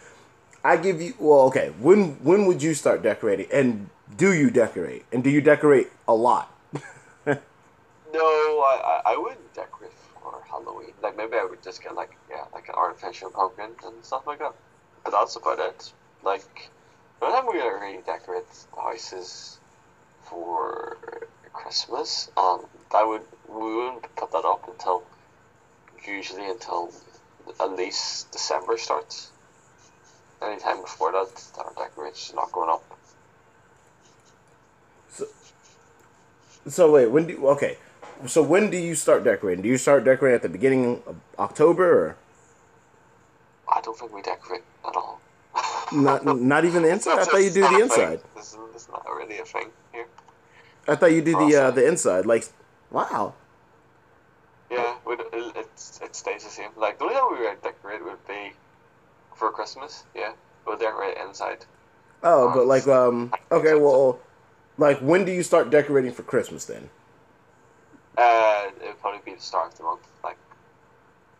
[0.64, 5.04] i give you well okay when when would you start decorating and do you decorate
[5.12, 6.54] and do you decorate a lot
[7.26, 7.40] No,
[8.14, 10.92] I, I, wouldn't decorate for Halloween.
[11.02, 14.38] Like maybe I would just get like yeah, like an artificial pumpkin and stuff like
[14.38, 14.54] that.
[15.02, 15.92] But that's about it.
[16.22, 16.70] Like
[17.20, 19.58] the time we really decorate the houses
[20.22, 20.96] for
[21.52, 25.02] Christmas, um, that would we wouldn't put that up until
[26.06, 26.92] usually until
[27.60, 29.30] at least December starts.
[30.42, 32.82] Anytime before that, our decorations not going up.
[35.12, 35.26] so
[36.68, 37.76] so wait when do okay
[38.26, 41.86] so when do you start decorating do you start decorating at the beginning of october
[41.98, 42.16] or
[43.68, 45.20] I don't think we decorate at all.
[45.92, 48.88] not not even the inside i thought you do the inside This is, this is
[48.88, 50.06] not really a thing here.
[50.88, 52.44] i thought you do the uh, the inside like
[52.92, 53.34] wow
[54.70, 55.66] Yeah, it, it,
[56.02, 56.70] it stays the same.
[56.76, 58.52] Like, the only time we would decorate would be
[59.34, 60.32] for Christmas, yeah.
[60.66, 61.64] We'll decorate inside.
[62.22, 64.18] Oh, but like, um, okay, well,
[64.78, 66.88] like, when do you start decorating for Christmas then?
[68.16, 70.36] Uh, it would probably be the start of the month, like,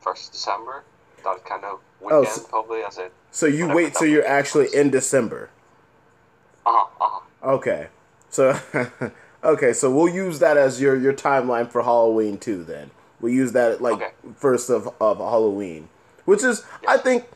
[0.01, 0.83] 1st December.
[1.25, 3.12] That kind of Oh, weekend, so- probably, as it.
[3.31, 4.75] So you wait till you're actually was.
[4.75, 5.49] in December.
[6.67, 7.55] Uh-huh, uh-huh.
[7.55, 7.87] Okay,
[8.29, 8.59] so
[9.44, 12.64] okay, so we'll use that as your your timeline for Halloween too.
[12.64, 14.11] Then we'll use that like Okay.
[14.37, 15.88] first of of Halloween,
[16.24, 17.26] which is I think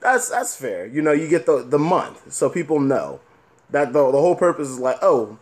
[0.00, 0.86] that's that's fair.
[0.86, 3.20] You know, you get the the month, so people know
[3.70, 5.38] that the the whole purpose is like oh,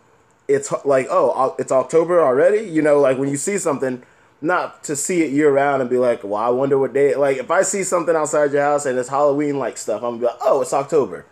[0.47, 2.67] it's like oh it's October already.
[2.67, 4.03] You know, like when you see something.
[4.41, 7.13] Not to see it year round and be like, well, I wonder what day.
[7.13, 10.19] Like, if I see something outside your house and it's Halloween like stuff, I'm gonna
[10.19, 11.25] be like, oh, it's October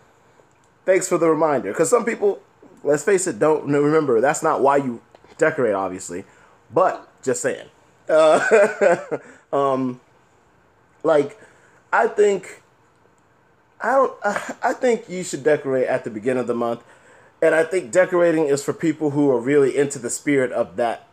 [0.86, 1.72] thanks for the reminder.
[1.72, 2.42] Because some people,
[2.84, 4.22] let's face it, don't n- remember.
[4.22, 5.02] That's not why you
[5.38, 6.26] decorate, obviously.
[6.74, 7.68] But just saying.
[8.10, 9.00] Uh,
[9.54, 10.00] um,
[11.04, 11.40] like,
[11.92, 12.64] I think,
[13.82, 14.14] I don't.
[14.64, 16.84] I think you should decorate at the beginning of the month,
[17.42, 21.08] and I think decorating is for people who are really into the spirit of that,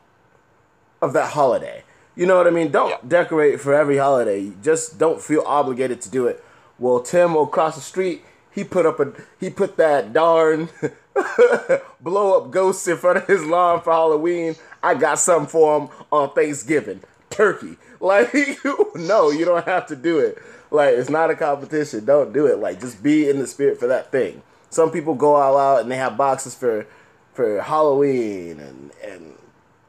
[1.03, 1.85] of that holiday.
[2.17, 2.71] You know what I mean?
[2.71, 2.97] Don't Yeah.
[3.07, 4.53] decorate for every holiday.
[4.63, 6.43] Just don't feel obligated to do it.
[6.79, 10.69] Well, Tim across the street, he put up a he put that darn
[12.01, 14.57] blow up ghosts in front of his lawn for Halloween.
[14.83, 17.03] I got something for him on Thanksgiving.
[17.31, 17.77] Turkey.
[18.01, 20.37] Like, you no, you don't have to do it.
[20.71, 22.05] Like, it's not a competition.
[22.05, 22.59] Don't do it.
[22.59, 24.43] Like, just be in the spirit for that thing.
[24.69, 26.87] Some people go all out and they have boxes for
[27.33, 29.35] for Halloween and and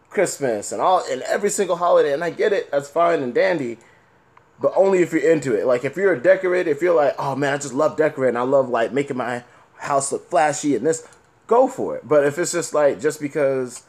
[0.09, 2.13] Christmas and all and every single holiday.
[2.13, 2.71] And I get it.
[2.71, 3.79] That's fine and dandy.
[4.61, 5.65] But only if you're into it.
[5.65, 8.37] Like if you're a decorator, if you're like, oh man, I just love decorating.
[8.37, 9.43] I love like making my
[9.77, 11.07] house look flashy and this,
[11.47, 12.07] go for it.
[12.07, 13.83] But if it's just like just because,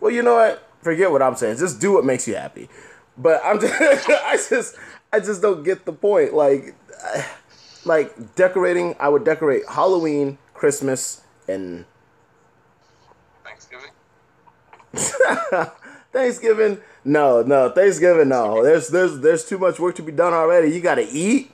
[0.00, 0.66] well, you know what?
[0.82, 1.58] Forget what I'm saying.
[1.58, 2.68] Just do what makes you happy.
[3.16, 4.76] But I'm just, I just,
[5.12, 6.32] I just don't get the point.
[6.34, 6.74] Like,
[7.84, 8.96] like decorating.
[8.98, 11.84] I would decorate Halloween, Christmas, and
[13.44, 13.90] Thanksgiving.
[16.12, 16.78] Thanksgiving.
[17.04, 18.28] No, no, Thanksgiving.
[18.28, 20.70] No, there's there's there's too much work to be done already.
[20.70, 21.52] You got to eat,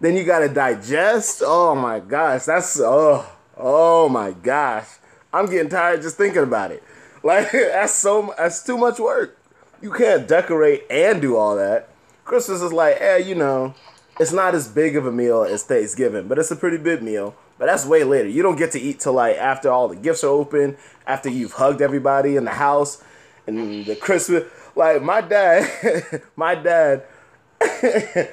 [0.00, 1.42] then you got to digest.
[1.44, 4.86] Oh my gosh, that's oh oh my gosh.
[5.32, 6.82] I'm getting tired just thinking about it.
[7.20, 9.36] Like that's so that's too much work.
[9.82, 11.88] You can't decorate and do all that.
[12.24, 13.74] Christmas is like, eh, you know,
[14.20, 17.34] it's not as big of a meal as Thanksgiving, but it's a pretty big meal.
[17.58, 18.28] But that's way later.
[18.28, 20.76] You don't get to eat till like after all the gifts are open,
[21.08, 23.02] after you've hugged everybody in the house,
[23.48, 24.44] and the Christmas.
[24.76, 27.02] Like my dad, my dad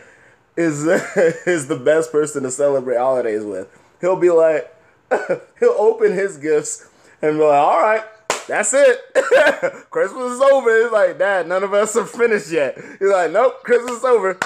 [0.58, 0.86] is
[1.48, 3.68] is the best person to celebrate holidays with.
[4.02, 4.74] He'll be like,
[5.60, 6.88] he'll open his gifts
[7.22, 8.04] and be like, all right,
[8.48, 9.00] that's it.
[9.90, 10.84] Christmas is over.
[10.84, 12.78] He's like, Dad, none of us are finished yet.
[13.00, 14.38] He's like, Nope, Christmas is over.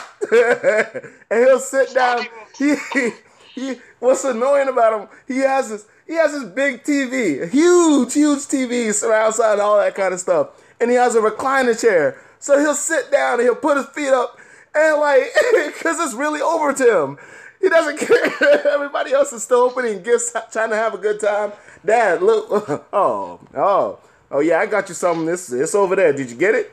[1.29, 2.25] and he'll sit down.
[2.57, 3.09] He, he,
[3.53, 5.09] he, what's annoying about him?
[5.27, 9.77] He has this, he has this big TV, a huge, huge TV, surround sound, all
[9.77, 10.49] that kind of stuff.
[10.79, 12.21] And he has a recliner chair.
[12.39, 14.38] So he'll sit down and he'll put his feet up
[14.75, 15.23] and like,
[15.67, 17.17] because it's really over to him.
[17.61, 18.67] He doesn't care.
[18.67, 21.51] Everybody else is still opening gifts, trying to have a good time.
[21.85, 22.85] Dad, look.
[22.93, 23.99] Oh, oh,
[24.31, 25.25] oh yeah, I got you something.
[25.25, 26.13] This it's over there.
[26.13, 26.71] Did you get it?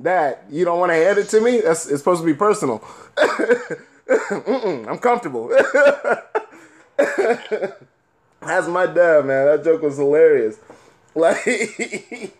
[0.00, 1.60] Dad, you don't want to hand it to me?
[1.60, 2.82] That's it's supposed to be personal.
[4.08, 5.50] I'm comfortable.
[8.40, 9.46] That's my dad, man.
[9.46, 10.58] That joke was hilarious.
[11.14, 12.32] Like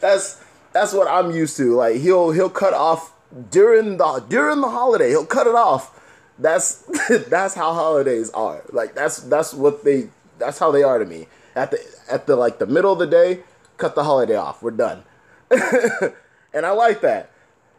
[0.00, 1.74] that's that's what I'm used to.
[1.74, 3.13] Like he'll he'll cut off
[3.50, 5.10] during the during the holiday.
[5.10, 6.00] He'll cut it off.
[6.38, 6.84] That's
[7.28, 8.62] that's how holidays are.
[8.72, 11.26] Like that's that's what they that's how they are to me.
[11.54, 11.78] At the
[12.10, 13.40] at the like the middle of the day,
[13.76, 14.62] cut the holiday off.
[14.62, 15.04] We're done.
[15.50, 17.30] and I like that.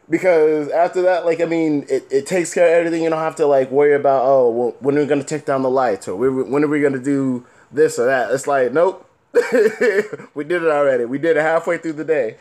[0.07, 3.03] Because after that, like I mean, it, it takes care of everything.
[3.03, 5.63] You don't have to like worry about oh, well, when are we gonna take down
[5.63, 8.31] the lights or when are we gonna do this or that.
[8.31, 9.09] It's like nope,
[10.33, 11.05] we did it already.
[11.05, 12.37] We did it halfway through the day.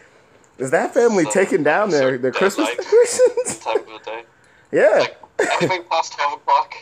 [0.59, 3.59] Is that family so, taking down their, their Christmas decorations?
[3.64, 4.25] Time of the day.
[4.73, 5.07] Yeah.
[5.38, 6.75] Like, anything past twelve o'clock?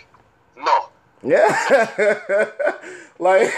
[0.57, 0.89] No.
[1.23, 2.49] Yeah.
[3.19, 3.51] like.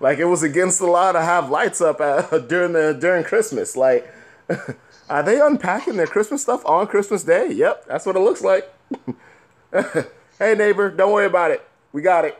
[0.00, 3.76] like it was against the law to have lights up at, during the during Christmas.
[3.76, 4.12] Like,
[5.08, 7.52] are they unpacking their Christmas stuff on Christmas Day?
[7.52, 8.68] Yep, that's what it looks like.
[10.40, 11.64] hey neighbor, don't worry about it.
[11.92, 12.36] We got it.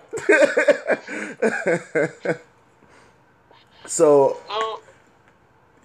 [3.86, 4.38] So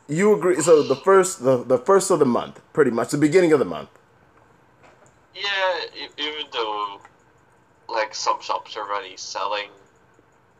[0.07, 0.61] you agree?
[0.61, 3.65] So the first, the, the first of the month, pretty much the beginning of the
[3.65, 3.89] month.
[5.35, 7.01] Yeah, even though
[7.89, 9.69] like some shops are already selling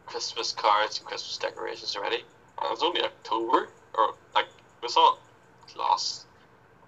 [0.05, 2.23] Christmas cards and Christmas decorations already.
[2.61, 4.47] And it's only October, or like
[4.81, 6.25] we saw it last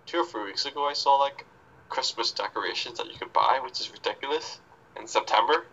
[0.06, 0.86] two or three weeks ago.
[0.86, 1.46] I saw like
[1.90, 4.60] Christmas decorations that you could buy, which is ridiculous,
[5.00, 5.66] in September.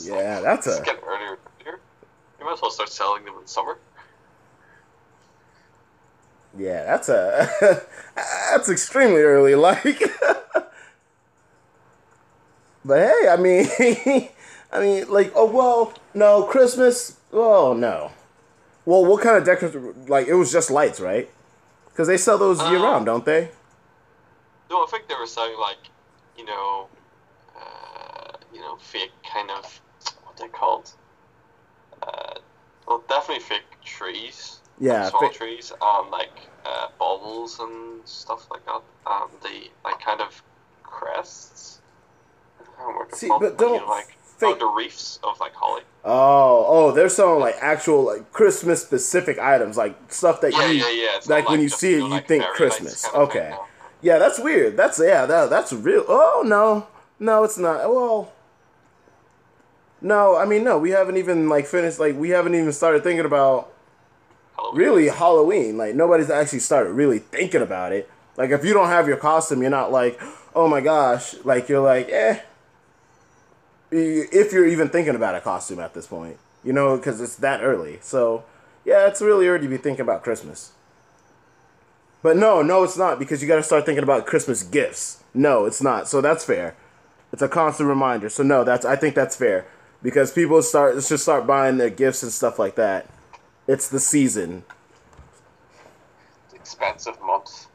[0.00, 0.82] Yeah, that's a.
[0.84, 1.38] Get earlier.
[2.44, 3.78] You might as well start selling them in summer.
[6.58, 7.80] Yeah, that's a
[8.14, 9.54] that's extremely early.
[9.54, 9.84] Like,
[12.84, 13.66] but hey, I mean,
[14.70, 17.16] I mean, like, oh well, no Christmas.
[17.32, 18.12] Oh no.
[18.84, 20.06] Well, what kind of decorations?
[20.10, 21.30] Like, it was just lights, right?
[21.88, 23.48] Because they sell those year round, don't they?
[24.68, 25.78] No, I think they were selling like,
[26.36, 26.88] you know,
[27.56, 29.80] uh, you know, fake kind of
[30.24, 30.92] what they called.
[32.86, 34.60] Well, definitely fake trees.
[34.78, 36.32] Yeah, small trees and like
[36.66, 40.42] uh, baubles and stuff like that, and the like kind of
[40.82, 41.80] crests.
[43.12, 45.82] See, but don't you like fake the reefs of like holly.
[46.04, 50.84] Oh, oh, they're selling like actual like Christmas specific items, like stuff that yeah, you
[50.84, 51.12] yeah, yeah.
[51.14, 53.06] like, like when you see it, you like think Christmas.
[53.14, 53.54] Okay,
[54.02, 54.76] yeah, that's weird.
[54.76, 56.04] That's yeah, that that's real.
[56.08, 57.88] Oh no, no, it's not.
[57.88, 58.33] Well,
[60.04, 61.98] no, I mean no, we haven't even like finished.
[61.98, 63.72] Like we haven't even started thinking about
[64.56, 64.78] Halloween.
[64.78, 65.76] really Halloween.
[65.76, 68.08] Like nobody's actually started really thinking about it.
[68.36, 70.20] Like if you don't have your costume, you're not like,
[70.54, 71.34] oh my gosh.
[71.44, 72.40] Like you're like, eh
[73.96, 77.62] if you're even thinking about a costume at this point, you know, because it's that
[77.62, 77.98] early.
[78.02, 78.44] So,
[78.84, 80.72] yeah, it's really early to be thinking about Christmas.
[82.22, 85.22] But no, no, it's not because you got to start thinking about Christmas gifts.
[85.32, 86.08] No, it's not.
[86.08, 86.74] So that's fair.
[87.32, 88.28] It's a constant reminder.
[88.28, 89.66] So no, that's I think that's fair
[90.04, 93.08] because people start let's just start buying their gifts and stuff like that.
[93.66, 94.62] It's the season.
[96.54, 97.66] Expensive month.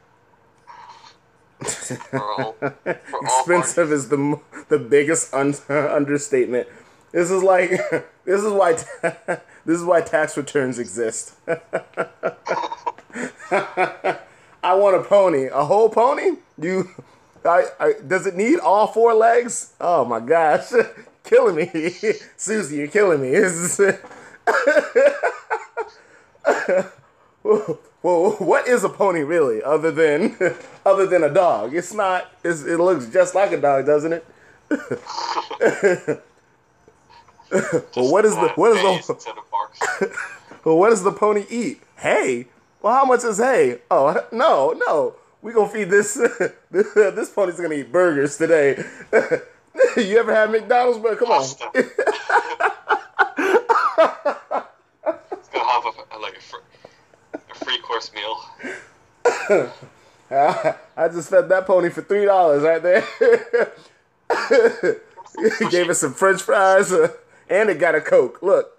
[2.10, 6.68] For all, for Expensive is the the biggest un- understatement.
[7.12, 7.70] This is like
[8.24, 11.34] this is why this is why tax returns exist.
[14.62, 16.38] I want a pony, a whole pony.
[16.58, 16.90] You,
[17.44, 19.72] I, I does it need all four legs?
[19.80, 20.70] Oh my gosh,
[21.30, 21.70] killing me,
[22.36, 23.30] Susie, you're killing me.
[28.02, 30.34] Well, what is a pony really, other than
[30.86, 31.74] other than a dog?
[31.74, 32.32] It's not.
[32.42, 34.24] It's, it looks just like a dog, doesn't it?
[37.90, 40.16] well, what is the what is the
[40.64, 41.82] well, what does the pony eat?
[41.98, 42.46] Hay.
[42.80, 43.80] Well, how much is hay?
[43.90, 45.14] Oh no, no.
[45.42, 46.14] We gonna feed this
[46.70, 48.82] this, this pony's gonna eat burgers today.
[49.96, 50.98] you ever had McDonald's?
[50.98, 51.40] But come on.
[51.40, 51.70] Pasta.
[55.32, 56.56] it's gonna have a, like a, fr-
[57.34, 58.38] a free course meal.
[60.30, 63.04] I just fed that pony for three dollars right there.
[65.58, 67.08] he gave us some French fries uh,
[67.48, 68.42] and it got a Coke.
[68.42, 68.76] Look.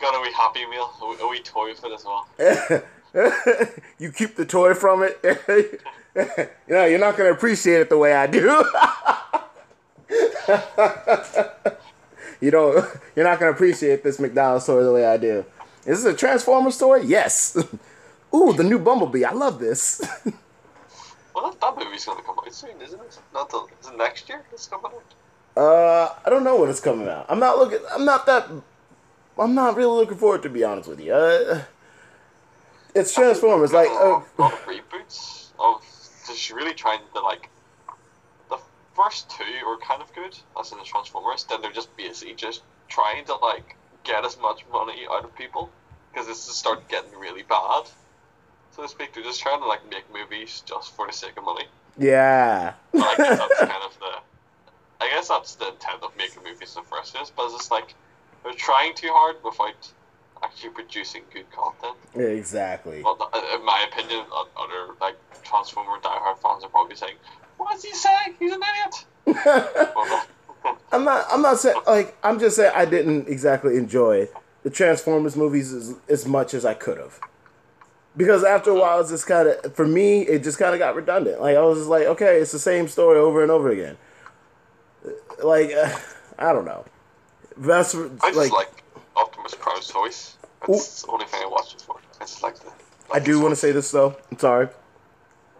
[0.00, 0.90] Got a wee happy meal,
[1.20, 2.26] a wee, toy for it as well.
[3.98, 5.18] you keep the toy from it.
[6.16, 8.40] you know, you're not gonna appreciate it the way I do.
[12.40, 12.84] you don't.
[13.14, 15.44] You're not gonna appreciate this McDonald's toy the way I do.
[15.86, 16.96] Is this a Transformers toy?
[16.96, 17.56] Yes.
[18.34, 19.24] Ooh, the new Bumblebee.
[19.24, 20.02] I love this.
[21.34, 23.18] Well, that, that movie's gonna come out soon, isn't it?
[23.32, 24.42] Not till is it next year?
[24.52, 25.14] It's coming out.
[25.56, 27.26] Uh, I don't know when it's coming out.
[27.28, 27.78] I'm not looking.
[27.92, 28.48] I'm not that.
[29.38, 31.12] I'm not really looking forward to be honest with you.
[31.12, 31.62] Uh,
[32.94, 33.72] it's Transformers.
[33.72, 35.82] Like, a uh, lot of reboots of
[36.26, 37.50] just really trying to like.
[38.50, 38.58] The
[38.94, 41.44] first two were kind of good, as in the Transformers.
[41.44, 45.70] Then they're just basically just trying to like get as much money out of people
[46.12, 47.84] because this has started getting really bad.
[48.72, 51.44] So to speak, they're just trying to like make movies just for the sake of
[51.44, 51.66] money.
[51.98, 52.74] yeah.
[52.94, 55.04] I guess that's kind of the.
[55.04, 57.70] I guess that's the intent of making movies in the first place, but it's just
[57.70, 57.94] like
[58.42, 59.92] they're trying too hard without
[60.44, 61.96] actually producing good content.
[62.14, 63.02] exactly.
[63.02, 67.16] Well, in my opinion, other like Transformer diehard fans are probably saying,
[67.56, 68.36] "What is he saying?
[68.38, 68.60] He's an
[69.26, 69.46] idiot."
[70.92, 71.26] I'm not.
[71.30, 72.16] I'm not saying like.
[72.22, 74.28] I'm just saying I didn't exactly enjoy
[74.62, 77.20] the Transformers movies as, as much as I could have.
[78.16, 80.94] Because after a while, it's just kind of for me, it just kind of got
[80.94, 81.40] redundant.
[81.40, 83.96] Like I was just like, okay, it's the same story over and over again.
[85.42, 85.98] Like uh,
[86.38, 86.84] I don't know.
[87.56, 88.83] That's I just like, like,
[89.44, 90.36] Optimus Prime's voice.
[90.66, 91.96] That's the only thing I watched it for.
[92.20, 92.72] I just like the.
[93.12, 94.16] I do want to say this though.
[94.30, 94.68] I'm sorry.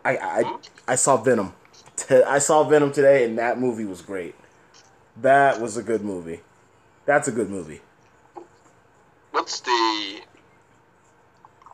[0.04, 1.52] I I I saw Venom.
[2.26, 4.34] I saw Venom today, and that movie was great.
[5.20, 6.40] That was a good movie.
[7.04, 7.82] That's a good movie.
[9.32, 10.20] What's the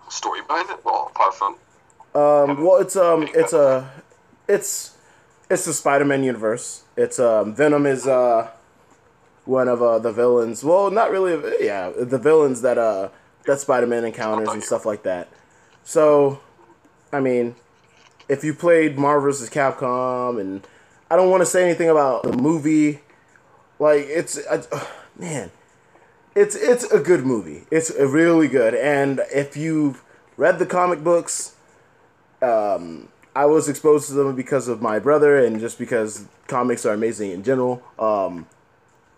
[0.09, 0.85] story behind it?
[0.85, 1.55] Well, apart from
[2.14, 3.88] Um, well, it's um, it's a,
[4.49, 4.96] it's,
[5.49, 6.83] it's the Spider-Man universe.
[6.96, 8.51] It's um, Venom is uh,
[9.44, 10.62] one of uh the villains.
[10.64, 11.64] Well, not really.
[11.64, 13.09] Yeah, the villains that uh
[13.46, 15.29] that Spider-Man encounters and stuff like that.
[15.83, 16.40] So,
[17.12, 17.57] I mean,
[18.29, 19.50] if you played Marvel vs.
[19.50, 20.66] Capcom, and
[21.11, 23.00] I don't want to say anything about the movie,
[23.79, 24.62] like it's, I,
[25.18, 25.50] man,
[26.35, 27.64] it's it's a good movie.
[27.70, 30.03] It's really good, and if you've
[30.37, 31.55] read the comic books.
[32.42, 36.94] Um, I was exposed to them because of my brother and just because comics are
[36.94, 37.83] amazing in general.
[37.98, 38.46] Um,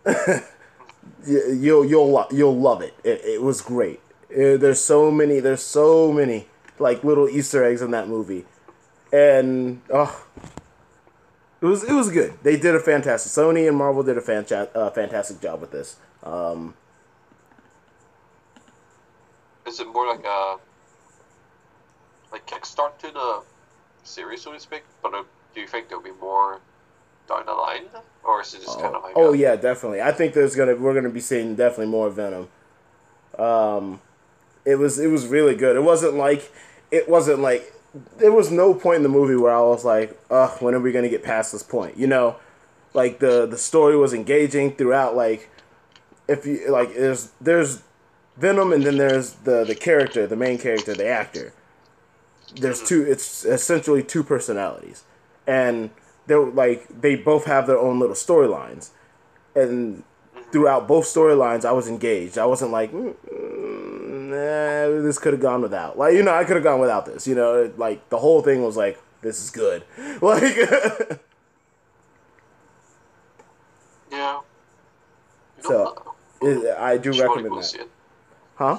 [1.27, 2.95] you'll you'll you'll love it.
[3.05, 4.01] It, it was great.
[4.31, 5.41] Uh, there's so many.
[5.41, 6.47] There's so many
[6.79, 8.45] like little Easter eggs in that movie,
[9.13, 10.27] and oh,
[11.61, 12.35] it was it was good.
[12.43, 13.31] They did a fantastic.
[13.31, 15.97] Sony and Marvel did a fanta- uh, fantastic job with this.
[16.23, 16.75] Um,
[19.67, 20.57] is it more like a
[22.33, 23.43] like kickstart to the
[24.03, 24.83] series, so to speak?
[25.03, 25.25] But uh,
[25.55, 26.61] do you think there'll be more
[27.29, 27.85] down the line,
[28.25, 30.01] or is it just kind of like oh a- yeah, definitely.
[30.03, 32.49] I think there's gonna we're gonna be seeing definitely more Venom.
[33.39, 34.01] Um,
[34.65, 35.77] it was it was really good.
[35.77, 36.53] It wasn't like
[36.91, 37.73] it wasn't like
[38.19, 40.93] there was no point in the movie where I was like, "Ugh, when are we
[40.93, 42.37] gonna get past this point?" You know,
[42.95, 45.17] like the the story was engaging throughout.
[45.17, 45.51] Like
[46.29, 47.83] if you like, there's there's
[48.37, 51.53] Venom and then there's the the character, the main character, the actor.
[52.55, 53.03] There's two.
[53.03, 55.05] It's essentially two personalities,
[55.47, 55.91] and
[56.27, 58.91] they're like they both have their own little storylines,
[59.55, 60.05] and
[60.51, 62.39] throughout both storylines, I was engaged.
[62.39, 65.99] I wasn't like, mm, mm, nah, this could have gone without.
[65.99, 67.27] Like you know, I could have gone without this.
[67.27, 69.85] You know, like the whole thing was like, this is good.
[70.23, 70.57] Like.
[74.13, 74.41] Yeah.
[75.61, 77.75] So, it, I do recommend that.
[77.75, 77.89] it.
[78.57, 78.79] Huh?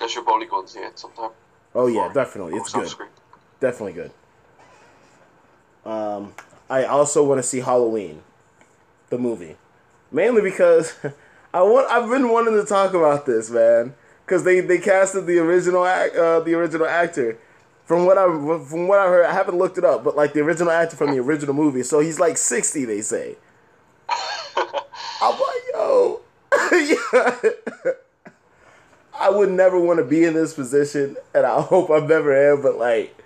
[0.00, 1.30] I should probably see it sometime.
[1.74, 2.54] Oh yeah, definitely.
[2.56, 2.90] It's good.
[3.60, 4.10] Definitely good.
[5.84, 6.34] Um,
[6.70, 8.22] I also want to see Halloween,
[9.10, 9.56] the movie,
[10.10, 10.94] mainly because
[11.54, 11.90] I want.
[11.90, 16.16] I've been wanting to talk about this, man, because they they casted the original act,
[16.16, 17.38] uh, the original actor.
[17.84, 20.40] From what I from what I heard, I haven't looked it up, but like the
[20.40, 23.36] original actor from the original movie, so he's like sixty, they say.
[24.08, 26.20] I'm like, yo,
[26.72, 27.40] yeah.
[29.14, 32.62] I would never want to be in this position, and I hope I never am.
[32.62, 33.16] But like,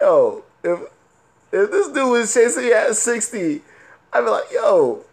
[0.00, 0.80] yo, if
[1.52, 3.62] if this dude was chasing you at sixty,
[4.12, 5.04] I'd be like, yo,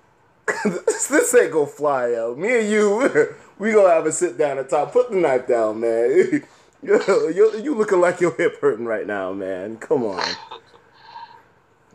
[0.65, 2.35] this, this ain't gonna fly, yo.
[2.35, 4.91] Me and you, we gonna have a sit down and talk.
[4.91, 6.43] Put the knife down, man.
[6.83, 9.77] yo, you you looking like your hip hurting right now, man.
[9.77, 10.23] Come on.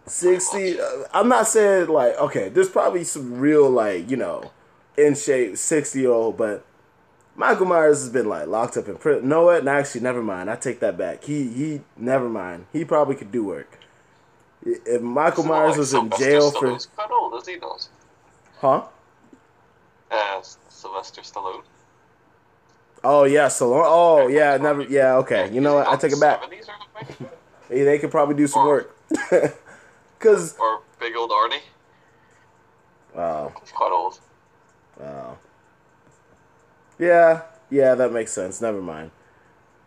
[0.06, 0.84] 60 uh,
[1.14, 4.50] i'm not saying like okay there's probably some real like you know
[4.98, 6.64] in shape 60 year old but
[7.34, 10.50] michael myers has been like locked up in prison no what no, actually never mind
[10.50, 13.73] i take that back he he never mind he probably could do work
[14.64, 17.88] if michael myers like was in jail for Stallone's quite old, is he not?
[18.60, 18.82] huh
[20.10, 21.62] Uh, Sylvester Stallone.
[23.02, 26.42] oh yeah so oh yeah never yeah okay you know what i take it back
[26.42, 26.64] 70s or
[27.04, 27.28] something?
[27.68, 28.94] Hey, they could probably do some work
[30.18, 31.60] because Or big old Arnie.
[33.14, 34.20] wow He's quite old.
[35.00, 35.38] Wow.
[36.98, 38.60] Yeah, yeah, that makes sense.
[38.60, 39.10] Never mind.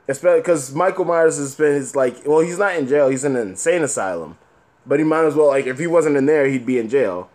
[0.09, 3.07] Especially because Michael Myers has been his like, well, he's not in jail.
[3.07, 4.37] He's in an insane asylum,
[4.87, 7.29] but he might as well like if he wasn't in there, he'd be in jail.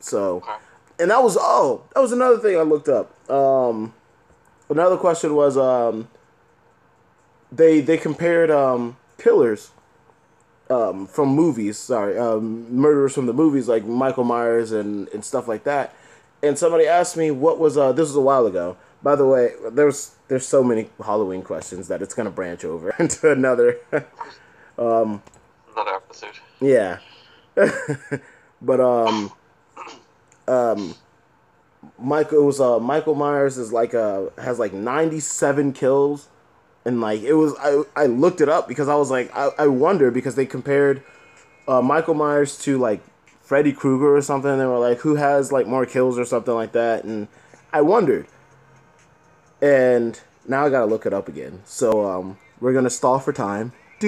[0.00, 0.52] So, Okay.
[1.00, 3.10] and that was oh, that was another thing I looked up.
[3.30, 3.94] Um,
[4.68, 6.08] another question was um,
[7.50, 9.70] they they compared um killers
[10.70, 11.78] um, from movies.
[11.78, 15.94] Sorry, um, murderers from the movies like Michael Myers and, and stuff like that.
[16.42, 18.76] And somebody asked me what was uh, this was a while ago.
[19.02, 23.30] By the way, there's there's so many Halloween questions that it's gonna branch over into
[23.32, 23.78] another.
[25.76, 26.38] Another episode.
[26.60, 26.98] yeah,
[28.62, 29.30] but um,
[30.48, 30.94] um,
[31.98, 36.28] Michael was uh Michael Myers is like uh has like 97 kills.
[36.84, 39.66] And like it was I I looked it up because I was like I, I
[39.66, 41.02] wonder because they compared
[41.66, 43.02] uh Michael Myers to like
[43.42, 44.50] Freddy Krueger or something.
[44.50, 47.04] And they were like who has like more kills or something like that?
[47.04, 47.28] And
[47.72, 48.26] I wondered.
[49.60, 51.62] And now I gotta look it up again.
[51.64, 53.72] So um we're gonna stall for time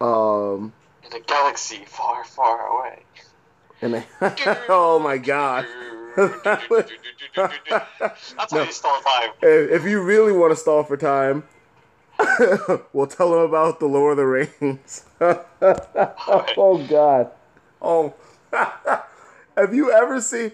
[0.00, 0.72] um
[1.04, 3.02] In a galaxy far, far away.
[3.82, 4.06] and I,
[4.68, 5.66] oh my god
[6.16, 9.30] That's how you stall time.
[9.42, 11.44] if if you really want to stall for time,
[12.92, 15.04] we'll tell them about the Lord of the Rings.
[15.20, 17.30] oh God!
[17.80, 18.14] Oh,
[18.52, 20.50] have you ever seen?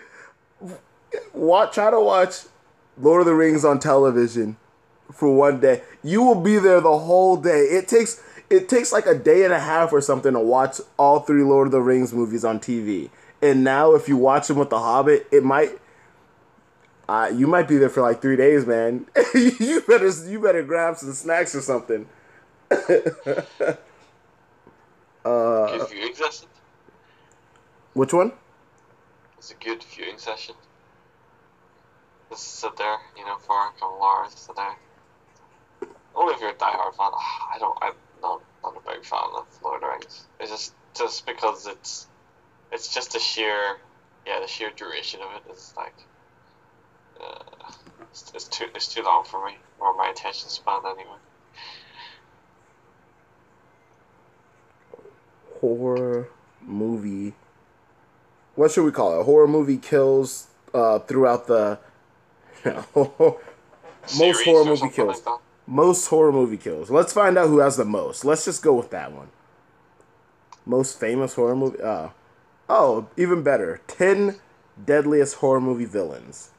[1.32, 2.43] Watch, try to watch
[2.99, 4.57] Lord of the Rings on television
[5.12, 5.82] for one day.
[6.03, 7.61] You will be there the whole day.
[7.61, 11.20] It takes it takes like a day and a half or something to watch all
[11.20, 13.11] three Lord of the Rings movies on TV.
[13.42, 15.78] And now, if you watch them with The Hobbit, it might
[17.09, 19.07] uh, you might be there for like three days, man.
[19.34, 22.07] you better you better grab some snacks or something.
[22.70, 23.14] Good
[25.90, 26.49] viewing session.
[27.94, 28.32] Which one?
[29.38, 30.55] It's a good viewing session.
[32.31, 35.91] Just sit there, you know, for a couple hours today.
[36.14, 37.11] Only if you're a diehard fan.
[37.55, 37.79] I don't.
[37.81, 40.27] I'm not, not a big fan of Lord of the Rings.
[40.41, 42.09] It's just just because it's
[42.72, 43.77] it's just the sheer
[44.27, 45.95] yeah the sheer duration of it is like
[47.20, 47.70] uh,
[48.11, 51.18] it's, it's too it's too long for me or my attention span anyway.
[55.61, 56.29] Horror
[56.61, 57.35] movie.
[58.55, 59.24] What should we call it?
[59.24, 61.79] Horror movie kills uh, throughout the.
[62.94, 63.38] most
[64.07, 65.24] Series horror movie kills.
[65.26, 65.40] Like.
[65.66, 66.90] Most horror movie kills.
[66.90, 68.24] Let's find out who has the most.
[68.24, 69.28] Let's just go with that one.
[70.64, 71.80] Most famous horror movie.
[71.80, 72.11] Uh,
[72.68, 73.80] oh, even better.
[73.88, 74.36] Ten
[74.84, 76.50] deadliest horror movie villains.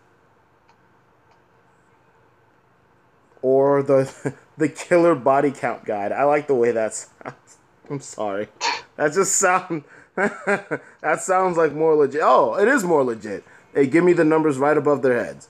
[3.42, 6.12] Or the the killer body count guide.
[6.12, 7.58] I like the way that sounds.
[7.90, 8.50] I'm sorry.
[8.98, 9.86] That just sound.
[10.16, 12.22] that sounds like more legit.
[12.24, 13.46] Oh, it is more legit.
[13.74, 15.48] Hey, give me the numbers right above their heads.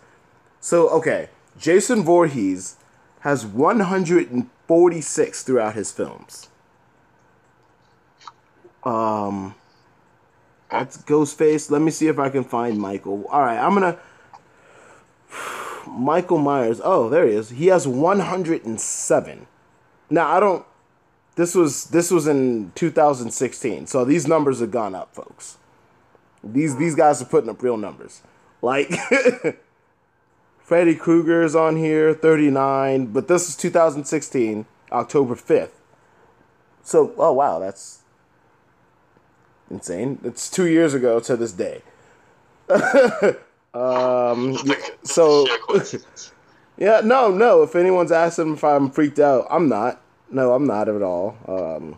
[0.68, 2.76] So okay, Jason Voorhees
[3.22, 6.50] has 146 throughout his films.
[8.84, 9.56] Um,
[10.70, 11.72] that's Ghostface.
[11.72, 13.24] Let me see if I can find Michael.
[13.30, 13.98] All right, I'm gonna.
[15.88, 16.82] Michael Myers.
[16.84, 17.52] Oh, there he is.
[17.52, 19.48] He has 107.
[20.10, 20.66] Now I don't.
[21.36, 25.60] This was this was in 2016, so these numbers have gone up, folks.
[26.44, 28.22] These these guys are putting up real numbers.
[28.62, 28.92] Like
[30.68, 35.70] Freddy Krueger is on here, 39, but this is 2016, October 5th.
[36.84, 38.00] So, oh wow, that's
[39.72, 40.20] insane.
[40.26, 41.84] It's two years ago to this day.
[43.74, 44.58] um,
[45.04, 45.48] so,
[46.78, 47.64] yeah, no, no.
[47.64, 50.02] If anyone's asking if I'm freaked out, I'm not.
[50.30, 51.38] No, I'm not at all.
[51.48, 51.98] Um,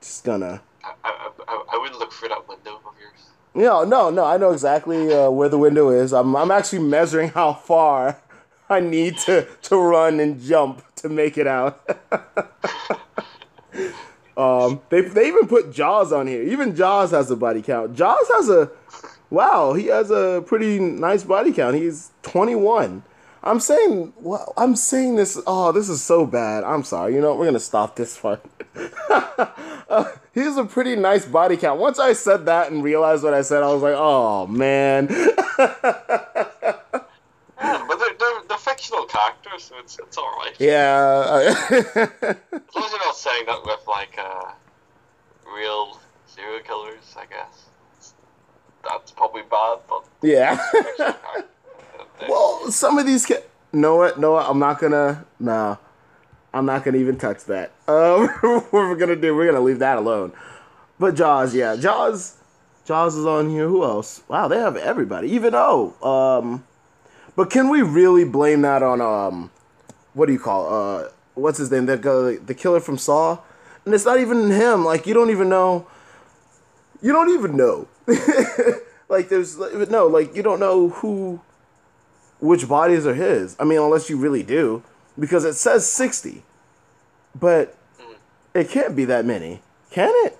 [0.00, 0.62] just gonna.
[0.82, 3.28] I, I, I, I would look for that window of yours.
[3.54, 4.24] No, no, no.
[4.24, 6.12] I know exactly uh, where the window is.
[6.12, 8.18] I'm, I'm actually measuring how far
[8.68, 11.80] I need to, to run and jump to make it out.
[14.36, 16.42] um, they, they even put Jaws on here.
[16.42, 17.94] Even Jaws has a body count.
[17.94, 18.70] Jaws has a,
[19.30, 21.76] wow, he has a pretty nice body count.
[21.76, 23.04] He's 21.
[23.44, 25.38] I'm saying, well, I'm saying this.
[25.46, 26.64] Oh, this is so bad.
[26.64, 27.14] I'm sorry.
[27.14, 28.42] You know, we're gonna stop this part.
[29.10, 31.78] uh, he has a pretty nice body count.
[31.78, 35.08] Once I said that and realized what I said, I was like, oh man.
[37.60, 40.54] Yeah, but they're, they're, they're fictional characters, so it's, it's alright.
[40.58, 41.54] yeah.
[41.70, 44.50] As long as you're not saying that with, like, uh,
[45.54, 48.14] real serial killers, I guess.
[48.86, 50.04] That's probably bad, but.
[50.22, 50.58] yeah.
[52.28, 53.26] Well, some of these.
[53.26, 53.42] Ca-
[53.72, 54.18] know what?
[54.18, 55.24] No, I'm not gonna.
[55.38, 55.76] Nah.
[56.54, 57.72] I'm not gonna even touch that.
[57.86, 59.34] Um, what we're gonna do?
[59.36, 60.32] We're gonna leave that alone.
[60.98, 62.36] But Jaws, yeah, Jaws,
[62.86, 63.68] Jaws is on here.
[63.68, 64.22] Who else?
[64.26, 65.28] Wow, they have everybody.
[65.28, 66.64] Even oh, um,
[67.36, 69.50] but can we really blame that on um,
[70.14, 71.86] what do you call uh, what's his name?
[71.86, 73.38] The the killer from Saw,
[73.84, 74.84] and it's not even him.
[74.84, 75.86] Like you don't even know.
[77.02, 77.86] You don't even know.
[79.10, 81.40] like there's no like you don't know who,
[82.44, 83.56] which bodies are his.
[83.58, 84.82] I mean, unless you really do,
[85.18, 86.42] because it says sixty,
[87.34, 87.76] but
[88.54, 90.38] it can't be that many, can it?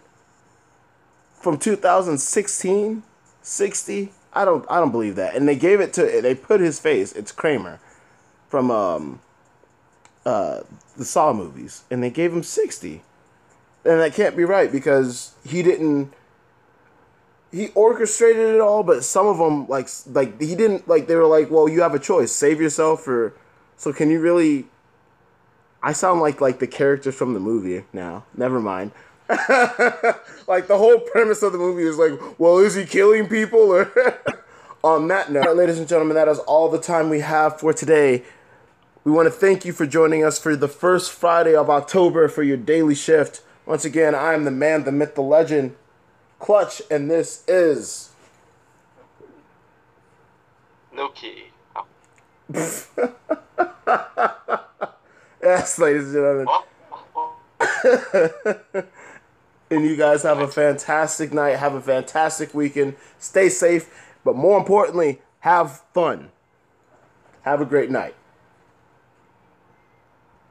[1.41, 3.03] From 2016,
[3.43, 4.13] 60.
[4.33, 4.65] I don't.
[4.71, 5.35] I don't believe that.
[5.35, 6.21] And they gave it to.
[6.21, 7.13] They put his face.
[7.13, 7.81] It's Kramer,
[8.49, 9.21] from um,
[10.27, 10.61] uh,
[10.97, 13.03] the Saw movies, and they gave him 60,
[13.85, 16.13] and that can't be right because he didn't.
[17.55, 21.07] He orchestrated it all, but some of them like like he didn't like.
[21.07, 23.35] They were like, "Well, you have a choice: save yourself or."
[23.77, 24.67] So can you really?
[25.83, 28.25] I sound like like the characters from the movie now.
[28.37, 28.91] Never mind.
[29.29, 33.93] like the whole premise of the movie is like, well, is he killing people or?
[34.85, 38.23] On that note, ladies and gentlemen, that is all the time we have for today.
[39.03, 42.43] We want to thank you for joining us for the first Friday of October for
[42.43, 43.41] your daily shift.
[43.65, 45.75] Once again, I am the man, the myth, the legend,
[46.45, 48.11] Clutch, and this is.
[50.95, 51.45] No key.
[51.75, 51.87] Oh,
[55.43, 56.45] Yes, ladies and gentlemen.
[56.45, 56.69] What?
[57.17, 58.83] Oh.
[59.71, 61.57] And you guys have a fantastic night.
[61.57, 62.97] Have a fantastic weekend.
[63.19, 64.13] Stay safe.
[64.23, 66.31] But more importantly, have fun.
[67.43, 68.15] Have a great night.